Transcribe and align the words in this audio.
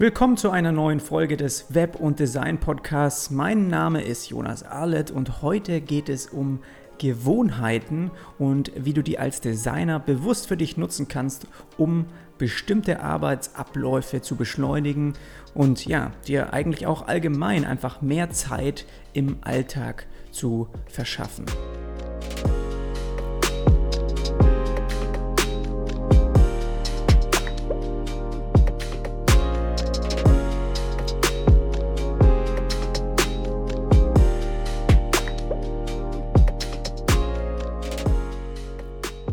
Willkommen 0.00 0.36
zu 0.36 0.50
einer 0.52 0.70
neuen 0.70 1.00
Folge 1.00 1.36
des 1.36 1.74
Web- 1.74 1.96
und 1.96 2.20
Design-Podcasts. 2.20 3.32
Mein 3.32 3.66
Name 3.66 4.00
ist 4.00 4.28
Jonas 4.28 4.62
Arlett 4.62 5.10
und 5.10 5.42
heute 5.42 5.80
geht 5.80 6.08
es 6.08 6.28
um 6.28 6.60
Gewohnheiten 6.98 8.12
und 8.38 8.70
wie 8.76 8.92
du 8.92 9.02
die 9.02 9.18
als 9.18 9.40
Designer 9.40 9.98
bewusst 9.98 10.46
für 10.46 10.56
dich 10.56 10.76
nutzen 10.76 11.08
kannst, 11.08 11.48
um 11.78 12.06
bestimmte 12.38 13.00
Arbeitsabläufe 13.00 14.22
zu 14.22 14.36
beschleunigen 14.36 15.14
und 15.52 15.84
ja, 15.86 16.12
dir 16.28 16.52
eigentlich 16.52 16.86
auch 16.86 17.08
allgemein 17.08 17.64
einfach 17.64 18.00
mehr 18.00 18.30
Zeit 18.30 18.86
im 19.14 19.38
Alltag 19.40 20.06
zu 20.30 20.68
verschaffen. 20.86 21.46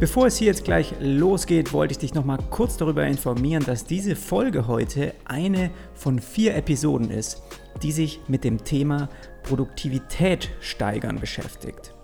Bevor 0.05 0.27
es 0.27 0.37
hier 0.37 0.49
jetzt 0.49 0.65
gleich 0.65 0.93
losgeht, 0.99 1.73
wollte 1.73 1.93
ich 1.93 1.97
dich 1.97 2.13
noch 2.13 2.25
mal 2.25 2.37
kurz 2.51 2.77
darüber 2.77 3.07
informieren, 3.07 3.65
dass 3.65 3.85
diese 3.85 4.15
Folge 4.15 4.67
heute 4.67 5.15
eine 5.25 5.71
von 5.95 6.19
vier 6.19 6.55
Episoden 6.55 7.09
ist, 7.09 7.41
die 7.81 7.91
sich 7.91 8.19
mit 8.27 8.43
dem 8.43 8.63
Thema 8.63 9.09
Produktivität 9.41 10.51
steigern 10.59 11.19
beschäftigt. 11.19 11.95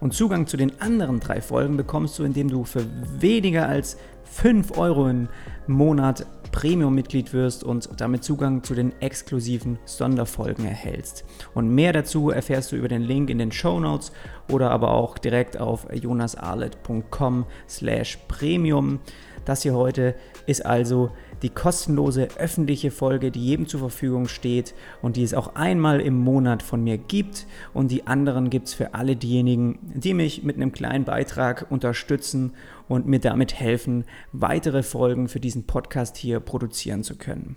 Und 0.00 0.14
Zugang 0.14 0.46
zu 0.46 0.56
den 0.56 0.80
anderen 0.80 1.20
drei 1.20 1.42
Folgen 1.42 1.76
bekommst 1.76 2.18
du, 2.18 2.24
indem 2.24 2.48
du 2.48 2.64
für 2.64 2.86
weniger 3.20 3.68
als 3.68 3.98
5 4.24 4.78
Euro 4.78 5.10
im 5.10 5.28
Monat 5.66 6.24
Premium-Mitglied 6.52 7.32
wirst 7.32 7.64
und 7.64 7.88
damit 7.96 8.22
Zugang 8.22 8.62
zu 8.62 8.74
den 8.74 8.92
exklusiven 9.00 9.78
Sonderfolgen 9.84 10.64
erhältst. 10.64 11.24
Und 11.54 11.74
mehr 11.74 11.92
dazu 11.92 12.30
erfährst 12.30 12.70
du 12.70 12.76
über 12.76 12.88
den 12.88 13.02
Link 13.02 13.30
in 13.30 13.38
den 13.38 13.50
Show 13.50 13.80
Notes 13.80 14.12
oder 14.48 14.70
aber 14.70 14.92
auch 14.92 15.18
direkt 15.18 15.58
auf 15.58 15.86
jonasarlet.com 15.92 17.46
slash 17.68 18.18
premium. 18.28 19.00
Das 19.44 19.62
hier 19.62 19.74
heute 19.74 20.14
ist 20.46 20.64
also 20.64 21.10
die 21.42 21.50
kostenlose 21.50 22.28
öffentliche 22.38 22.90
Folge, 22.90 23.30
die 23.30 23.44
jedem 23.44 23.66
zur 23.66 23.80
Verfügung 23.80 24.28
steht 24.28 24.74
und 25.02 25.16
die 25.16 25.24
es 25.24 25.34
auch 25.34 25.56
einmal 25.56 26.00
im 26.00 26.14
Monat 26.14 26.62
von 26.62 26.84
mir 26.84 26.98
gibt. 26.98 27.46
Und 27.74 27.90
die 27.90 28.06
anderen 28.06 28.50
gibt 28.50 28.68
es 28.68 28.74
für 28.74 28.94
alle 28.94 29.16
diejenigen, 29.16 29.78
die 29.82 30.14
mich 30.14 30.44
mit 30.44 30.56
einem 30.56 30.72
kleinen 30.72 31.04
Beitrag 31.04 31.66
unterstützen 31.70 32.52
und 32.88 33.06
mir 33.06 33.18
damit 33.18 33.54
helfen, 33.58 34.04
weitere 34.32 34.82
Folgen 34.82 35.28
für 35.28 35.40
diesen 35.40 35.64
Podcast 35.64 36.16
hier 36.16 36.38
produzieren 36.38 37.02
zu 37.02 37.16
können. 37.16 37.56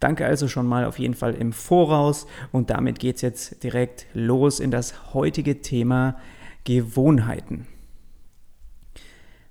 Danke 0.00 0.26
also 0.26 0.48
schon 0.48 0.66
mal 0.66 0.84
auf 0.84 0.98
jeden 0.98 1.14
Fall 1.14 1.34
im 1.34 1.52
Voraus 1.52 2.26
und 2.50 2.70
damit 2.70 2.98
geht 2.98 3.16
es 3.16 3.22
jetzt 3.22 3.62
direkt 3.62 4.06
los 4.14 4.58
in 4.58 4.72
das 4.72 5.14
heutige 5.14 5.60
Thema 5.62 6.16
Gewohnheiten. 6.64 7.68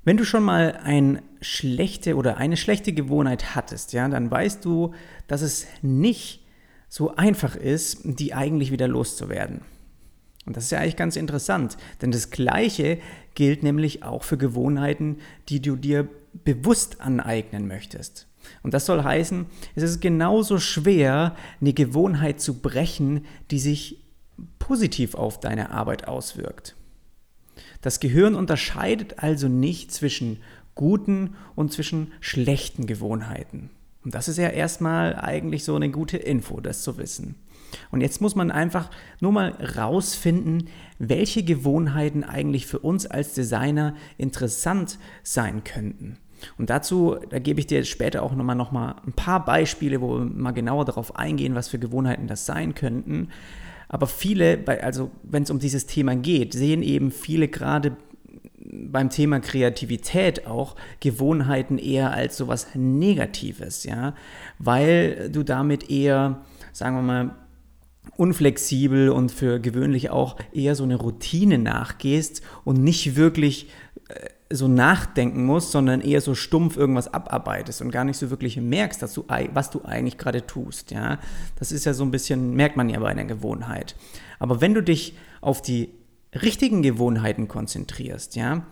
Wenn 0.04 0.18
du 0.18 0.26
schon 0.26 0.44
mal 0.44 0.78
ein 0.84 1.22
schlechte 1.42 2.16
oder 2.16 2.38
eine 2.38 2.58
schlechte 2.58 2.94
Gewohnheit 2.94 3.56
hattest, 3.56 3.94
ja, 3.94 4.08
dann 4.08 4.30
weißt 4.30 4.64
du, 4.64 4.94
dass 5.28 5.42
es 5.42 5.66
nicht 5.82 6.46
so 6.88 7.16
einfach 7.16 7.56
ist, 7.56 8.02
die 8.04 8.34
eigentlich 8.34 8.72
wieder 8.72 8.88
loszuwerden. 8.88 9.62
Und 10.46 10.58
das 10.58 10.66
ist 10.66 10.72
ja 10.72 10.80
eigentlich 10.80 10.98
ganz 10.98 11.16
interessant, 11.16 11.78
denn 12.02 12.12
das 12.12 12.30
Gleiche 12.30 13.00
gilt 13.36 13.64
nämlich 13.64 14.04
auch 14.04 14.24
für 14.24 14.38
Gewohnheiten, 14.38 15.18
die 15.50 15.62
du 15.62 15.76
dir 15.76 16.08
bewusst 16.44 17.02
aneignen 17.02 17.68
möchtest. 17.68 18.28
Und 18.64 18.74
das 18.74 18.86
soll 18.86 19.04
heißen, 19.04 19.46
es 19.76 19.84
ist 19.84 20.02
genauso 20.02 20.60
schwer, 20.60 21.36
eine 21.60 21.74
Gewohnheit 21.74 22.42
zu 22.42 22.60
brechen, 22.60 23.26
die 23.52 23.60
sich 23.60 24.04
positiv 24.58 25.16
auf 25.16 25.40
deine 25.40 25.72
Arbeit 25.72 26.08
auswirkt. 26.08 26.76
Das 27.82 28.00
Gehirn 28.00 28.36
unterscheidet 28.36 29.20
also 29.20 29.48
nicht 29.48 29.92
zwischen 29.92 30.42
guten 30.76 31.36
und 31.56 31.72
zwischen 31.72 32.12
schlechten 32.20 32.86
Gewohnheiten. 32.86 33.70
Und 34.04 34.16
das 34.16 34.28
ist 34.28 34.38
ja 34.38 34.50
erstmal 34.50 35.16
eigentlich 35.16 35.64
so 35.64 35.76
eine 35.76 35.90
gute 35.90 36.18
Info, 36.18 36.60
das 36.60 36.82
zu 36.82 36.98
wissen. 36.98 37.36
Und 37.92 38.02
jetzt 38.02 38.20
muss 38.20 38.36
man 38.36 38.52
einfach 38.52 38.90
nur 39.20 39.32
mal 39.32 39.52
rausfinden, 39.78 40.68
welche 41.00 41.44
Gewohnheiten 41.44 42.24
eigentlich 42.24 42.68
für 42.68 42.80
uns 42.80 43.06
als 43.06 43.34
Designer 43.34 43.96
interessant 44.18 44.98
sein 45.24 45.64
könnten. 45.64 46.18
Und 46.58 46.70
dazu, 46.70 47.18
da 47.30 47.40
gebe 47.40 47.60
ich 47.60 47.68
dir 47.68 47.84
später 47.86 48.24
auch 48.24 48.34
nochmal 48.34 48.56
noch 48.56 48.72
mal 48.72 48.96
ein 49.06 49.14
paar 49.14 49.46
Beispiele, 49.46 50.02
wo 50.02 50.18
wir 50.18 50.26
mal 50.26 50.52
genauer 50.52 50.86
darauf 50.86 51.16
eingehen, 51.16 51.56
was 51.56 51.70
für 51.70 51.80
Gewohnheiten 51.80 52.28
das 52.28 52.46
sein 52.46 52.74
könnten. 52.74 53.30
Aber 53.88 54.08
viele, 54.08 54.64
also 54.82 55.12
wenn 55.24 55.44
es 55.44 55.52
um 55.52 55.60
dieses 55.60 55.86
Thema 55.86 56.16
geht, 56.16 56.54
sehen 56.54 56.82
eben 56.82 57.12
viele 57.12 57.48
gerade 57.48 57.96
beim 58.66 59.10
Thema 59.10 59.40
Kreativität 59.40 60.48
auch 60.48 60.76
Gewohnheiten 61.00 61.78
eher 61.78 62.12
als 62.14 62.38
sowas 62.38 62.68
Negatives, 62.76 63.84
ja, 63.84 64.14
weil 64.60 65.30
du 65.32 65.44
damit 65.44 65.90
eher, 65.90 66.42
sagen 66.72 66.96
wir 66.96 67.02
mal, 67.02 67.36
unflexibel 68.18 69.10
und 69.10 69.32
für 69.32 69.60
gewöhnlich 69.60 70.10
auch 70.10 70.38
eher 70.52 70.76
so 70.76 70.84
eine 70.84 70.96
Routine 70.96 71.58
nachgehst 71.58 72.42
und 72.64 72.84
nicht 72.84 73.16
wirklich 73.16 73.70
äh, 74.10 74.30
so 74.54 74.68
nachdenken 74.68 75.46
musst, 75.46 75.72
sondern 75.72 76.02
eher 76.02 76.20
so 76.20 76.36
stumpf 76.36 76.76
irgendwas 76.76 77.14
abarbeitest 77.14 77.82
und 77.82 77.92
gar 77.92 78.04
nicht 78.04 78.18
so 78.18 78.30
wirklich 78.30 78.58
merkst, 78.58 79.02
dass 79.02 79.14
du, 79.14 79.24
was 79.54 79.70
du 79.70 79.84
eigentlich 79.86 80.18
gerade 80.18 80.46
tust. 80.46 80.92
Ja? 80.92 81.20
Das 81.58 81.72
ist 81.72 81.86
ja 81.86 81.94
so 81.94 82.04
ein 82.04 82.12
bisschen, 82.12 82.54
merkt 82.56 82.76
man 82.76 82.90
ja 82.90 83.00
bei 83.00 83.10
einer 83.10 83.24
Gewohnheit. 83.24 83.96
Aber 84.40 84.60
wenn 84.60 84.74
du 84.74 84.84
dich 84.84 85.16
auf 85.40 85.62
die 85.62 85.90
richtigen 86.34 86.82
Gewohnheiten 86.82 87.48
konzentrierst, 87.48 88.36
ja, 88.36 88.66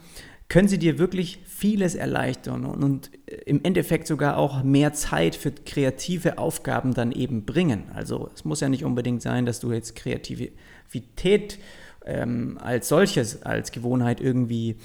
können 0.49 0.67
sie 0.67 0.79
dir 0.79 0.97
wirklich 0.97 1.39
vieles 1.45 1.93
erleichtern 1.93 2.65
und, 2.65 2.83
und, 2.83 3.11
im 3.45 3.63
Endeffekt 3.63 4.07
sogar 4.07 4.37
auch 4.37 4.63
mehr 4.63 4.93
Zeit 4.93 5.35
für 5.35 5.51
kreative 5.51 6.39
Aufgaben 6.39 6.93
dann 6.93 7.11
eben 7.11 7.45
bringen. 7.45 7.83
Also 7.93 8.31
es 8.33 8.45
muss 8.45 8.59
ja 8.59 8.69
nicht 8.69 8.83
unbedingt 8.83 9.21
sein, 9.21 9.45
dass 9.45 9.59
du 9.59 9.71
jetzt 9.71 9.95
Kreativität 9.95 11.59
ähm, 12.05 12.57
als 12.61 12.87
solches, 12.87 13.43
als 13.43 13.71
Gewohnheit 13.71 14.21
irgendwie 14.21 14.77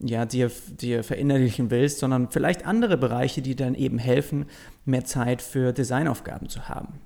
ja, 0.00 0.24
dir, 0.24 0.50
dir 0.80 1.04
verinnerlichen 1.04 1.70
willst, 1.70 1.98
sondern 1.98 2.30
vielleicht 2.30 2.66
andere 2.66 2.96
Bereiche, 2.96 3.42
die 3.42 3.54
dann 3.54 3.74
eben 3.74 3.98
helfen, 3.98 4.46
mehr 4.84 5.04
Zeit 5.04 5.42
für 5.42 5.72
Designaufgaben 5.72 6.48
zu 6.48 6.68
haben. 6.68 7.00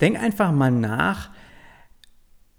Denk 0.00 0.20
einfach 0.20 0.52
mal 0.52 0.70
nach, 0.70 1.30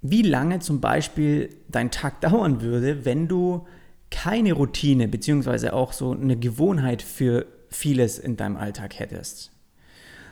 wie 0.03 0.21
lange 0.21 0.59
zum 0.59 0.79
Beispiel 0.79 1.49
dein 1.69 1.89
Tag 1.89 2.21
dauern 2.21 2.61
würde, 2.61 3.05
wenn 3.05 3.27
du 3.27 3.65
keine 4.11 4.53
Routine 4.53 5.07
bzw. 5.07 5.69
auch 5.69 5.91
so 5.91 6.11
eine 6.11 6.37
Gewohnheit 6.37 7.01
für 7.01 7.47
vieles 7.69 8.19
in 8.19 8.37
deinem 8.37 8.57
Alltag 8.57 8.99
hättest. 8.99 9.51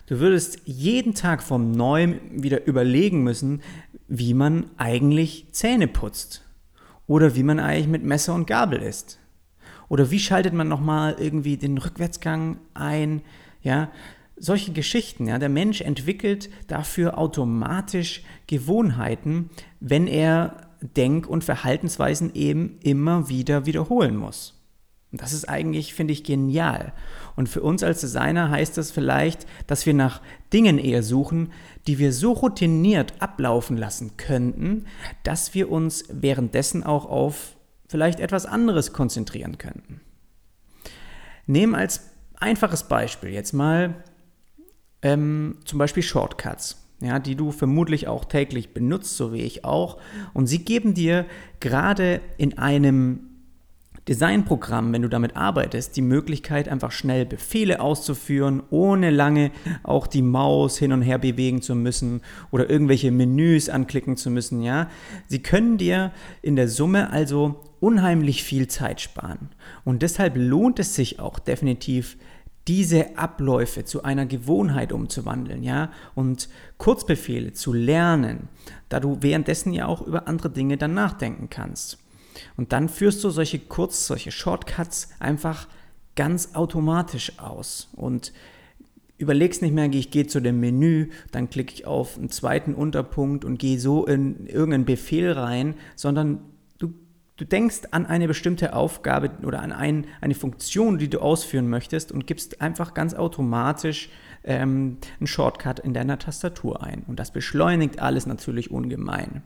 Du 0.06 0.20
würdest 0.20 0.60
jeden 0.66 1.16
Tag 1.16 1.42
vom 1.42 1.72
Neuem 1.72 2.20
wieder 2.32 2.68
überlegen 2.68 3.24
müssen, 3.24 3.62
wie 4.08 4.34
man 4.34 4.66
eigentlich 4.78 5.48
Zähne 5.52 5.88
putzt 5.88 6.44
oder 7.08 7.36
wie 7.36 7.44
man 7.44 7.60
eigentlich 7.60 7.88
mit 7.88 8.04
Messer 8.04 8.36
und 8.36 8.46
Gabel 8.46 8.82
isst. 8.82 9.20
Oder 9.88 10.12
wie 10.12 10.20
schaltet 10.20 10.54
man 10.54 10.68
nochmal 10.68 11.16
irgendwie 11.20 11.58
den 11.58 11.78
Rückwärtsgang 11.78 12.60
ein? 12.74 13.22
Ja, 13.62 13.90
solche 14.42 14.74
Geschichten. 14.74 15.28
Ja, 15.28 15.40
der 15.40 15.50
Mensch 15.50 15.82
entwickelt 15.82 16.50
dafür 16.68 17.18
automatisch 17.18 18.24
Gewohnheiten, 18.48 19.50
wenn 19.80 20.08
er 20.08 20.68
Denk- 20.82 21.28
und 21.28 21.44
Verhaltensweisen 21.44 22.34
eben 22.34 22.80
immer 22.82 23.30
wieder 23.30 23.66
wiederholen 23.66 24.18
muss. 24.18 24.58
Und 25.12 25.22
das 25.22 25.34
ist 25.34 25.48
eigentlich, 25.48 25.94
finde 25.94 26.14
ich, 26.14 26.24
genial. 26.24 26.94
Und 27.36 27.50
für 27.50 27.62
uns 27.62 27.84
als 27.84 28.02
Designer 28.02 28.50
heißt 28.50 28.78
das 28.78 28.92
vielleicht, 28.92 29.46
dass 29.68 29.86
wir 29.86 29.94
nach 29.94 30.22
Dingen 30.54 30.78
eher 30.78 31.04
suchen, 31.04 31.52
die 31.86 32.00
wir 32.00 32.14
so 32.14 32.32
routiniert 32.32 33.22
ablaufen 33.22 33.78
lassen 33.78 34.18
könnten, 34.18 34.86
dass 35.24 35.54
wir 35.54 35.70
uns 35.70 36.06
währenddessen 36.10 36.84
auch 36.84 37.06
auf 37.06 37.56
vielleicht 37.88 38.22
etwas 38.22 38.46
anderes 38.46 38.94
konzentrieren 38.94 39.58
könnten. 39.58 40.00
Nehmen 41.46 41.76
als 41.76 42.10
einfaches 42.40 42.84
Beispiel 42.84 43.32
jetzt 43.32 43.54
mal 43.54 44.04
ähm, 45.02 45.58
zum 45.66 45.80
Beispiel 45.80 46.04
Shortcuts 46.04 46.82
ja, 47.02 47.20
die 47.20 47.36
du 47.36 47.52
vermutlich 47.52 48.08
auch 48.08 48.26
täglich 48.26 48.74
benutzt, 48.74 49.18
so 49.18 49.34
wie 49.34 49.42
ich 49.42 49.66
auch. 49.66 49.98
Und 50.34 50.48
sie 50.48 50.64
geben 50.64 50.94
dir 50.94 51.26
gerade 51.60 52.22
in 52.38 52.58
einem 52.58 53.32
Designprogramm, 54.08 54.94
wenn 54.94 55.04
du 55.04 55.10
damit 55.10 55.36
arbeitest, 55.36 55.96
die 55.96 56.02
Möglichkeit, 56.02 56.68
einfach 56.68 56.92
schnell 56.92 57.26
Befehle 57.26 57.82
auszuführen, 57.82 58.64
ohne 58.72 59.12
lange 59.12 59.52
auch 59.84 60.08
die 60.08 60.24
Maus 60.24 60.78
hin 60.78 60.92
und 60.92 61.04
her 61.04 61.20
bewegen 61.20 61.62
zu 61.62 61.76
müssen 61.76 62.22
oder 62.50 62.70
irgendwelche 62.70 63.12
Menüs 63.12 63.70
anklicken 63.70 64.18
zu 64.18 64.32
müssen. 64.32 64.62
Ja, 64.62 64.90
sie 65.28 65.44
können 65.44 65.78
dir 65.78 66.12
in 66.42 66.56
der 66.56 66.68
Summe 66.68 67.12
also 67.12 67.60
unheimlich 67.80 68.44
viel 68.44 68.68
Zeit 68.68 69.02
sparen. 69.02 69.50
Und 69.86 70.02
deshalb 70.02 70.34
lohnt 70.36 70.80
es 70.80 70.96
sich 70.96 71.20
auch 71.20 71.38
definitiv, 71.40 72.18
diese 72.68 73.18
Abläufe 73.18 73.86
zu 73.86 74.04
einer 74.04 74.26
Gewohnheit 74.26 74.92
umzuwandeln, 74.92 75.64
ja, 75.64 75.92
und 76.16 76.50
Kurzbefehle 76.78 77.54
zu 77.54 77.74
lernen, 77.74 78.50
da 78.90 79.00
du 79.00 79.18
währenddessen 79.22 79.74
ja 79.74 79.88
auch 79.88 80.02
über 80.02 80.28
andere 80.28 80.50
Dinge 80.50 80.78
dann 80.78 80.94
nachdenken 80.94 81.50
kannst. 81.50 81.98
Und 82.58 82.72
dann 82.72 82.88
führst 82.90 83.24
du 83.24 83.30
solche 83.30 83.60
Kurz-, 83.60 84.08
solche 84.08 84.32
Shortcuts 84.32 85.10
einfach 85.20 85.68
ganz 86.16 86.56
automatisch 86.56 87.40
aus 87.40 87.90
und 87.94 88.32
überlegst 89.18 89.62
nicht 89.62 89.74
mehr, 89.74 89.92
ich 89.92 90.12
gehe 90.12 90.28
zu 90.28 90.40
dem 90.40 90.60
Menü, 90.60 91.10
dann 91.32 91.50
klicke 91.50 91.74
ich 91.74 91.86
auf 91.86 92.18
einen 92.18 92.30
zweiten 92.30 92.74
Unterpunkt 92.74 93.46
und 93.46 93.60
gehe 93.60 93.80
so 93.80 94.06
in 94.06 94.48
irgendeinen 94.48 94.86
Befehl 94.86 95.32
rein, 95.32 95.76
sondern 95.96 96.40
du, 97.42 97.46
denkst 97.46 97.82
an 97.92 98.06
eine 98.06 98.28
bestimmte 98.28 98.74
Aufgabe 98.74 99.32
oder 99.44 99.62
an 99.62 99.72
ein, 99.72 100.06
eine 100.22 100.36
Funktion, 100.36 100.98
die 101.00 101.10
du 101.10 101.20
ausführen 101.20 101.70
möchtest 101.70 102.12
und 102.12 102.28
gibst 102.28 102.62
einfach 102.62 102.94
ganz 102.94 103.14
automatisch 103.14 104.10
ähm, 104.44 104.98
einen 105.20 105.28
Shortcut 105.28 105.80
in 105.80 105.94
deiner 105.94 106.20
Tastatur 106.20 106.84
ein. 106.84 107.04
Und 107.08 107.20
das 107.20 107.32
beschleunigt 107.32 108.00
alles 108.00 108.28
natürlich 108.28 108.72
ungemein. 108.72 109.42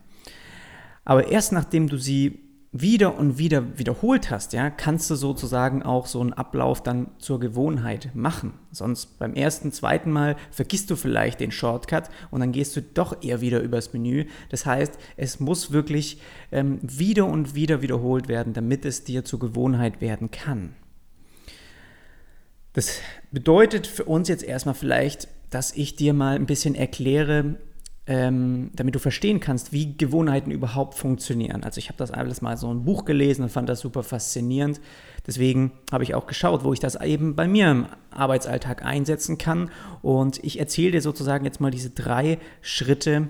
Aber 1.05 1.27
erst 1.29 1.53
nachdem 1.53 1.87
du 1.87 1.97
sie 1.97 2.44
wieder 2.81 3.17
und 3.17 3.37
wieder 3.37 3.77
wiederholt 3.77 4.29
hast, 4.29 4.51
ja, 4.51 4.69
kannst 4.69 5.09
du 5.09 5.15
sozusagen 5.15 5.81
auch 5.81 6.07
so 6.07 6.19
einen 6.19 6.33
Ablauf 6.33 6.83
dann 6.83 7.07
zur 7.19 7.39
Gewohnheit 7.39 8.09
machen. 8.13 8.53
Sonst 8.71 9.17
beim 9.17 9.33
ersten, 9.33 9.71
zweiten 9.71 10.11
Mal 10.11 10.35
vergisst 10.51 10.91
du 10.91 10.97
vielleicht 10.97 11.39
den 11.39 11.51
Shortcut 11.51 12.09
und 12.31 12.41
dann 12.41 12.51
gehst 12.51 12.75
du 12.75 12.81
doch 12.81 13.23
eher 13.23 13.39
wieder 13.39 13.61
übers 13.61 13.93
Menü. 13.93 14.25
Das 14.49 14.65
heißt, 14.65 14.99
es 15.15 15.39
muss 15.39 15.71
wirklich 15.71 16.19
ähm, 16.51 16.79
wieder 16.81 17.27
und 17.27 17.55
wieder 17.55 17.81
wiederholt 17.81 18.27
werden, 18.27 18.51
damit 18.51 18.83
es 18.83 19.05
dir 19.05 19.23
zur 19.23 19.39
Gewohnheit 19.39 20.01
werden 20.01 20.29
kann. 20.31 20.75
Das 22.73 22.99
bedeutet 23.31 23.87
für 23.87 24.03
uns 24.03 24.27
jetzt 24.27 24.43
erstmal 24.43 24.75
vielleicht, 24.75 25.29
dass 25.49 25.71
ich 25.71 25.95
dir 25.95 26.13
mal 26.13 26.35
ein 26.35 26.45
bisschen 26.45 26.75
erkläre, 26.75 27.55
ähm, 28.07 28.69
damit 28.75 28.93
du 28.93 28.99
verstehen 28.99 29.39
kannst, 29.39 29.73
wie 29.73 29.97
Gewohnheiten 29.97 30.51
überhaupt 30.51 30.95
funktionieren. 30.95 31.63
Also 31.63 31.79
ich 31.79 31.87
habe 31.87 31.97
das 31.97 32.11
alles 32.11 32.41
mal 32.41 32.55
so 32.55 32.71
ein 32.71 32.83
Buch 32.83 33.05
gelesen 33.05 33.43
und 33.43 33.49
fand 33.49 33.67
das 33.67 33.79
super 33.79 34.03
faszinierend. 34.03 34.79
Deswegen 35.25 35.71
habe 35.91 36.03
ich 36.03 36.13
auch 36.13 36.27
geschaut, 36.27 36.63
wo 36.63 36.71
ich 36.71 36.79
das 36.79 37.01
eben 37.01 37.35
bei 37.35 37.47
mir 37.47 37.71
im 37.71 37.87
Arbeitsalltag 38.11 38.85
einsetzen 38.85 39.39
kann. 39.39 39.71
Und 40.03 40.43
ich 40.43 40.59
erzähle 40.59 40.91
dir 40.91 41.01
sozusagen 41.01 41.45
jetzt 41.45 41.59
mal 41.59 41.71
diese 41.71 41.89
drei 41.89 42.37
Schritte, 42.61 43.27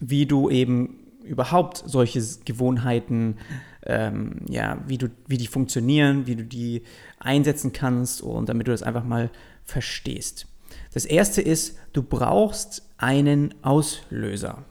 wie 0.00 0.26
du 0.26 0.50
eben 0.50 0.98
überhaupt 1.22 1.84
solche 1.86 2.20
Gewohnheiten, 2.44 3.36
ähm, 3.84 4.40
ja, 4.48 4.82
wie, 4.88 4.98
du, 4.98 5.08
wie 5.28 5.38
die 5.38 5.46
funktionieren, 5.46 6.26
wie 6.26 6.34
du 6.34 6.44
die 6.44 6.82
einsetzen 7.20 7.72
kannst 7.72 8.20
und 8.20 8.48
damit 8.48 8.66
du 8.66 8.72
das 8.72 8.82
einfach 8.82 9.04
mal 9.04 9.30
verstehst. 9.64 10.46
Das 10.92 11.04
erste 11.04 11.40
ist, 11.40 11.78
du 11.92 12.02
brauchst 12.02 12.85
einen 12.98 13.54
Auslöser. 13.62 14.64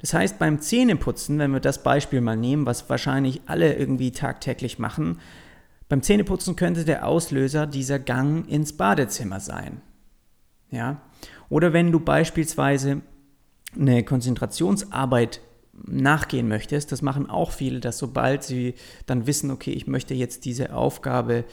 Das 0.00 0.12
heißt, 0.14 0.38
beim 0.38 0.60
Zähneputzen, 0.60 1.38
wenn 1.38 1.52
wir 1.52 1.60
das 1.60 1.82
Beispiel 1.82 2.20
mal 2.20 2.36
nehmen, 2.36 2.66
was 2.66 2.88
wahrscheinlich 2.88 3.42
alle 3.46 3.74
irgendwie 3.74 4.12
tagtäglich 4.12 4.78
machen, 4.78 5.18
beim 5.88 6.02
Zähneputzen 6.02 6.56
könnte 6.56 6.84
der 6.84 7.06
Auslöser 7.06 7.66
dieser 7.66 7.98
Gang 7.98 8.48
ins 8.48 8.76
Badezimmer 8.76 9.40
sein. 9.40 9.80
Ja? 10.70 11.00
Oder 11.48 11.72
wenn 11.72 11.92
du 11.92 12.00
beispielsweise 12.00 13.02
eine 13.74 14.04
Konzentrationsarbeit 14.04 15.40
nachgehen 15.72 16.48
möchtest, 16.48 16.90
das 16.92 17.02
machen 17.02 17.28
auch 17.28 17.52
viele, 17.52 17.80
dass 17.80 17.98
sobald 17.98 18.42
sie 18.42 18.74
dann 19.06 19.26
wissen, 19.26 19.50
okay, 19.50 19.72
ich 19.72 19.86
möchte 19.86 20.14
jetzt 20.14 20.44
diese 20.44 20.74
Aufgabe 20.74 21.44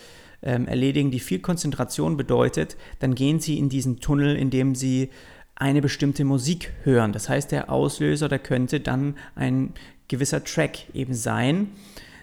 ähm, 0.42 0.68
erledigen, 0.68 1.12
die 1.12 1.20
viel 1.20 1.40
Konzentration 1.40 2.18
bedeutet, 2.18 2.78
dann 3.00 3.16
gehen 3.16 3.40
sie 3.40 3.60
in 3.60 3.70
diesen 3.70 4.00
Tunnel, 4.00 4.36
in 4.36 4.50
dem 4.50 4.76
sie 4.76 5.10
eine 5.56 5.82
bestimmte 5.82 6.26
Musik 6.26 6.74
hören. 6.84 7.14
Das 7.14 7.30
heißt, 7.30 7.52
der 7.52 7.72
Auslöser, 7.72 8.30
der 8.30 8.40
könnte 8.40 8.80
dann 8.80 9.16
ein 9.36 9.74
gewisser 10.08 10.44
Track 10.44 10.94
eben 10.94 11.14
sein, 11.14 11.70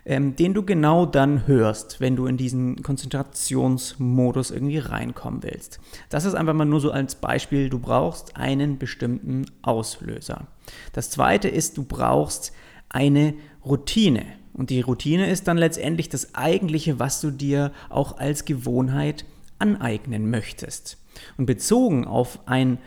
ähm, 0.04 0.34
den 0.34 0.54
du 0.54 0.64
genau 0.64 1.06
dann 1.06 1.46
hörst, 1.46 2.00
wenn 2.00 2.16
du 2.16 2.26
in 2.26 2.36
diesen 2.36 2.82
Konzentrationsmodus 2.82 4.50
irgendwie 4.50 4.78
reinkommen 4.78 5.42
willst. 5.42 5.80
Das 6.08 6.24
ist 6.24 6.34
einfach 6.34 6.54
mal 6.54 6.64
nur 6.64 6.80
so 6.80 6.90
als 6.90 7.14
Beispiel, 7.14 7.68
du 7.68 7.78
brauchst 7.78 8.36
einen 8.36 8.78
bestimmten 8.78 9.46
Auslöser. 9.62 10.46
Das 10.92 11.10
zweite 11.10 11.48
ist, 11.48 11.76
du 11.76 11.84
brauchst 11.84 12.52
eine 12.88 13.34
Routine. 13.64 14.24
Und 14.52 14.70
die 14.70 14.80
Routine 14.80 15.30
ist 15.30 15.46
dann 15.48 15.58
letztendlich 15.58 16.08
das 16.08 16.34
eigentliche, 16.34 16.98
was 16.98 17.20
du 17.20 17.30
dir 17.30 17.72
auch 17.88 18.18
als 18.18 18.44
Gewohnheit 18.44 19.24
aneignen 19.58 20.28
möchtest. 20.30 20.98
Und 21.36 21.46
bezogen 21.46 22.04
auf 22.04 22.40
ein 22.46 22.78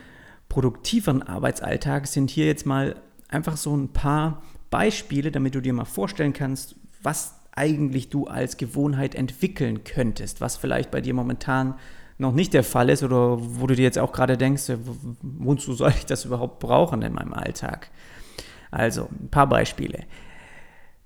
produktiveren 0.53 1.23
Arbeitsalltag 1.23 2.05
sind 2.05 2.29
hier 2.29 2.45
jetzt 2.45 2.67
mal 2.67 2.95
einfach 3.27 3.57
so 3.57 3.75
ein 3.75 3.88
paar 3.88 4.44
Beispiele, 4.69 5.31
damit 5.31 5.55
du 5.55 5.61
dir 5.61 5.73
mal 5.73 5.83
vorstellen 5.83 6.31
kannst, 6.31 6.75
was 7.01 7.39
eigentlich 7.53 8.11
du 8.11 8.27
als 8.27 8.57
Gewohnheit 8.57 9.15
entwickeln 9.15 9.83
könntest, 9.83 10.41
was 10.41 10.57
vielleicht 10.57 10.91
bei 10.91 11.01
dir 11.01 11.15
momentan 11.15 11.73
noch 12.19 12.33
nicht 12.33 12.53
der 12.53 12.63
Fall 12.63 12.91
ist 12.91 13.01
oder 13.01 13.39
wo 13.39 13.65
du 13.65 13.75
dir 13.75 13.81
jetzt 13.81 13.97
auch 13.97 14.11
gerade 14.11 14.38
denkst, 14.38 14.73
wozu 15.23 15.73
soll 15.73 15.89
ich 15.97 16.05
das 16.05 16.25
überhaupt 16.25 16.59
brauchen 16.59 17.01
in 17.01 17.13
meinem 17.13 17.33
Alltag? 17.33 17.89
Also 18.69 19.09
ein 19.09 19.29
paar 19.29 19.49
Beispiele. 19.49 20.03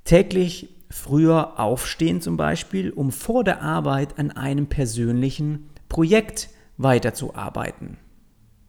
Täglich 0.04 0.76
früher 0.90 1.58
aufstehen 1.58 2.20
zum 2.20 2.36
Beispiel, 2.36 2.90
um 2.92 3.14
vor 3.14 3.46
der 3.46 3.62
Arbeit 3.62 4.20
an 4.20 4.32
einem 4.32 4.68
persönlichen 4.68 5.70
Projekt 5.88 6.50
weiterzuarbeiten. 6.76 7.98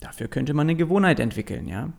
Dafür 0.01 0.29
könnte 0.29 0.55
man 0.55 0.67
eine 0.67 0.77
Gewohnheit 0.77 1.21
entwickeln, 1.21 1.67
ja. 1.69 1.93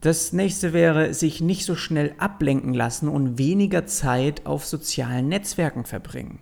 Das 0.00 0.32
nächste 0.32 0.72
wäre, 0.72 1.12
sich 1.12 1.42
nicht 1.42 1.66
so 1.66 1.74
schnell 1.74 2.14
ablenken 2.16 2.72
lassen 2.72 3.08
und 3.08 3.36
weniger 3.36 3.84
Zeit 3.84 4.46
auf 4.46 4.64
sozialen 4.64 5.28
Netzwerken 5.28 5.84
verbringen. 5.84 6.38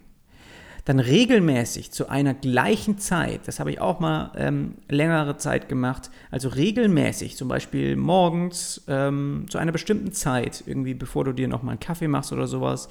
Dann 0.84 1.00
regelmäßig 1.00 1.90
zu 1.90 2.08
einer 2.08 2.34
gleichen 2.34 2.98
Zeit, 2.98 3.46
das 3.46 3.60
habe 3.60 3.70
ich 3.70 3.80
auch 3.80 4.00
mal 4.00 4.32
ähm, 4.36 4.76
längere 4.88 5.36
Zeit 5.36 5.68
gemacht, 5.68 6.10
also 6.30 6.48
regelmäßig, 6.48 7.36
zum 7.36 7.48
Beispiel 7.48 7.96
morgens 7.96 8.84
ähm, 8.88 9.46
zu 9.50 9.58
einer 9.58 9.72
bestimmten 9.72 10.12
Zeit, 10.12 10.62
irgendwie 10.64 10.94
bevor 10.94 11.24
du 11.24 11.32
dir 11.32 11.48
nochmal 11.48 11.72
einen 11.72 11.80
Kaffee 11.80 12.08
machst 12.08 12.32
oder 12.32 12.46
sowas, 12.46 12.88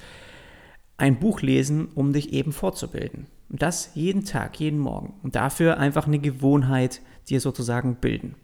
ein 0.97 1.17
Buch 1.17 1.41
lesen, 1.41 1.87
um 1.95 2.13
dich 2.13 2.33
eben 2.33 2.51
fortzubilden. 2.51 3.27
Und 3.49 3.61
das 3.61 3.91
jeden 3.95 4.25
Tag, 4.25 4.59
jeden 4.59 4.79
Morgen. 4.79 5.13
Und 5.23 5.35
dafür 5.35 5.77
einfach 5.77 6.05
eine 6.05 6.19
Gewohnheit 6.19 7.01
dir 7.29 7.41
sozusagen 7.41 7.95
bilden. 7.95 8.35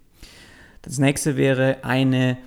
Das 0.82 1.00
nächste 1.00 1.38
wäre 1.38 1.78
eine, 1.84 2.38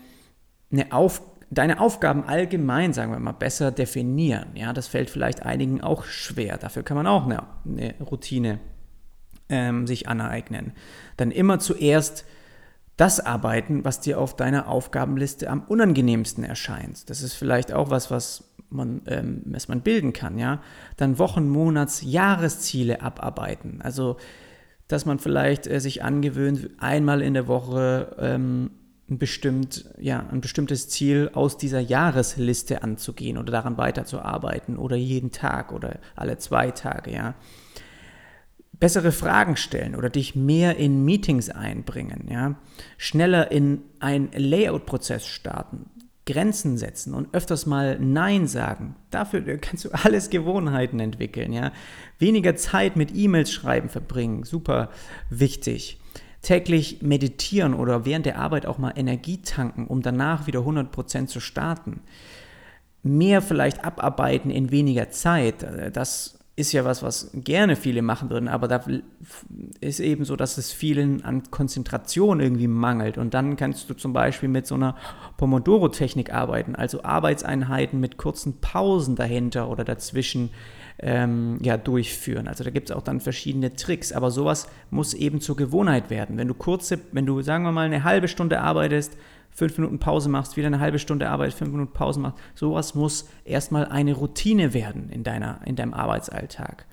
eine 0.70 0.92
Auf, 0.92 1.22
deine 1.50 1.80
Aufgaben 1.80 2.24
allgemein, 2.24 2.92
sagen 2.92 3.12
wir 3.12 3.18
mal, 3.18 3.32
besser 3.32 3.70
definieren. 3.70 4.48
Ja, 4.54 4.72
das 4.72 4.88
fällt 4.88 5.10
vielleicht 5.10 5.42
einigen 5.42 5.80
auch 5.80 6.04
schwer. 6.04 6.58
Dafür 6.58 6.82
kann 6.82 6.96
man 6.96 7.06
auch 7.06 7.24
eine, 7.24 7.44
eine 7.64 7.94
Routine 8.00 8.60
ähm, 9.48 9.86
sich 9.86 10.08
aneignen. 10.08 10.72
Dann 11.16 11.30
immer 11.30 11.58
zuerst 11.58 12.24
das 12.96 13.20
arbeiten, 13.20 13.84
was 13.84 14.00
dir 14.00 14.18
auf 14.18 14.36
deiner 14.36 14.68
Aufgabenliste 14.68 15.50
am 15.50 15.62
unangenehmsten 15.62 16.44
erscheint. 16.44 17.08
Das 17.10 17.22
ist 17.22 17.34
vielleicht 17.34 17.72
auch 17.72 17.90
was, 17.90 18.10
was 18.10 18.44
man, 18.70 19.02
ähm, 19.06 19.42
was 19.46 19.68
man 19.68 19.82
bilden 19.82 20.12
kann, 20.12 20.38
ja. 20.38 20.62
Dann 20.96 21.18
Wochen, 21.18 21.48
Monats, 21.48 22.02
Jahresziele 22.02 23.02
abarbeiten. 23.02 23.80
Also, 23.82 24.16
dass 24.88 25.06
man 25.06 25.18
vielleicht 25.18 25.66
äh, 25.66 25.80
sich 25.80 26.02
angewöhnt, 26.02 26.70
einmal 26.78 27.22
in 27.22 27.34
der 27.34 27.48
Woche 27.48 28.16
ähm, 28.18 28.70
ein, 29.08 29.18
bestimmt, 29.18 29.88
ja, 29.98 30.26
ein 30.30 30.40
bestimmtes 30.40 30.88
Ziel 30.88 31.30
aus 31.32 31.56
dieser 31.56 31.80
Jahresliste 31.80 32.82
anzugehen 32.82 33.38
oder 33.38 33.52
daran 33.52 33.78
weiterzuarbeiten 33.78 34.76
oder 34.76 34.96
jeden 34.96 35.30
Tag 35.30 35.72
oder 35.72 35.98
alle 36.14 36.38
zwei 36.38 36.70
Tage, 36.70 37.12
ja. 37.12 37.34
Bessere 38.78 39.10
Fragen 39.10 39.56
stellen 39.56 39.96
oder 39.96 40.10
dich 40.10 40.36
mehr 40.36 40.76
in 40.76 41.02
Meetings 41.02 41.48
einbringen, 41.48 42.28
ja, 42.30 42.56
schneller 42.98 43.50
in 43.50 43.82
einen 44.00 44.30
Layout-Prozess 44.32 45.26
starten, 45.26 45.86
Grenzen 46.26 46.76
setzen 46.76 47.14
und 47.14 47.32
öfters 47.32 47.66
mal 47.66 47.98
Nein 48.00 48.48
sagen. 48.48 48.96
Dafür 49.10 49.42
kannst 49.58 49.84
du 49.84 49.90
alles 49.92 50.28
Gewohnheiten 50.28 51.00
entwickeln, 51.00 51.52
ja. 51.52 51.72
Weniger 52.18 52.56
Zeit 52.56 52.96
mit 52.96 53.14
E-Mails 53.14 53.50
schreiben 53.52 53.88
verbringen, 53.88 54.42
super 54.42 54.90
wichtig. 55.30 56.00
Täglich 56.42 57.00
meditieren 57.02 57.74
oder 57.74 58.04
während 58.04 58.26
der 58.26 58.38
Arbeit 58.38 58.66
auch 58.66 58.78
mal 58.78 58.92
Energie 58.96 59.40
tanken, 59.42 59.86
um 59.86 60.02
danach 60.02 60.46
wieder 60.46 60.60
100% 60.60 61.26
zu 61.26 61.40
starten. 61.40 62.00
Mehr 63.02 63.40
vielleicht 63.40 63.84
abarbeiten 63.84 64.50
in 64.50 64.70
weniger 64.70 65.10
Zeit, 65.10 65.64
das 65.92 66.35
ist 66.58 66.72
ja 66.72 66.86
was, 66.86 67.02
was 67.02 67.30
gerne 67.34 67.76
viele 67.76 68.00
machen 68.00 68.30
würden, 68.30 68.48
aber 68.48 68.66
da 68.66 68.82
ist 69.80 70.00
eben 70.00 70.24
so, 70.24 70.36
dass 70.36 70.56
es 70.56 70.72
vielen 70.72 71.22
an 71.22 71.50
Konzentration 71.50 72.40
irgendwie 72.40 72.66
mangelt. 72.66 73.18
Und 73.18 73.34
dann 73.34 73.56
kannst 73.56 73.90
du 73.90 73.94
zum 73.94 74.14
Beispiel 74.14 74.48
mit 74.48 74.66
so 74.66 74.74
einer 74.74 74.96
Pomodoro-Technik 75.36 76.32
arbeiten, 76.32 76.74
also 76.74 77.04
Arbeitseinheiten 77.04 78.00
mit 78.00 78.16
kurzen 78.16 78.58
Pausen 78.62 79.16
dahinter 79.16 79.68
oder 79.68 79.84
dazwischen 79.84 80.48
ähm, 80.98 81.58
ja, 81.60 81.76
durchführen. 81.76 82.48
Also 82.48 82.64
da 82.64 82.70
gibt 82.70 82.88
es 82.88 82.96
auch 82.96 83.02
dann 83.02 83.20
verschiedene 83.20 83.74
Tricks, 83.74 84.12
aber 84.12 84.30
sowas 84.30 84.66
muss 84.90 85.12
eben 85.12 85.42
zur 85.42 85.56
Gewohnheit 85.56 86.08
werden. 86.08 86.38
Wenn 86.38 86.48
du 86.48 86.54
kurze, 86.54 87.00
wenn 87.12 87.26
du 87.26 87.42
sagen 87.42 87.64
wir 87.64 87.72
mal 87.72 87.84
eine 87.84 88.02
halbe 88.02 88.28
Stunde 88.28 88.62
arbeitest, 88.62 89.18
fünf 89.56 89.76
Minuten 89.78 89.98
Pause 89.98 90.28
machst, 90.28 90.56
wieder 90.56 90.66
eine 90.66 90.80
halbe 90.80 90.98
Stunde 90.98 91.28
Arbeit, 91.28 91.54
fünf 91.54 91.72
Minuten 91.72 91.92
Pause 91.92 92.20
machst. 92.20 92.38
Sowas 92.54 92.94
muss 92.94 93.28
erstmal 93.44 93.86
eine 93.86 94.12
Routine 94.12 94.74
werden 94.74 95.10
in, 95.10 95.24
deiner, 95.24 95.60
in 95.64 95.74
deinem 95.74 95.94
Arbeitsalltag. 95.94 96.86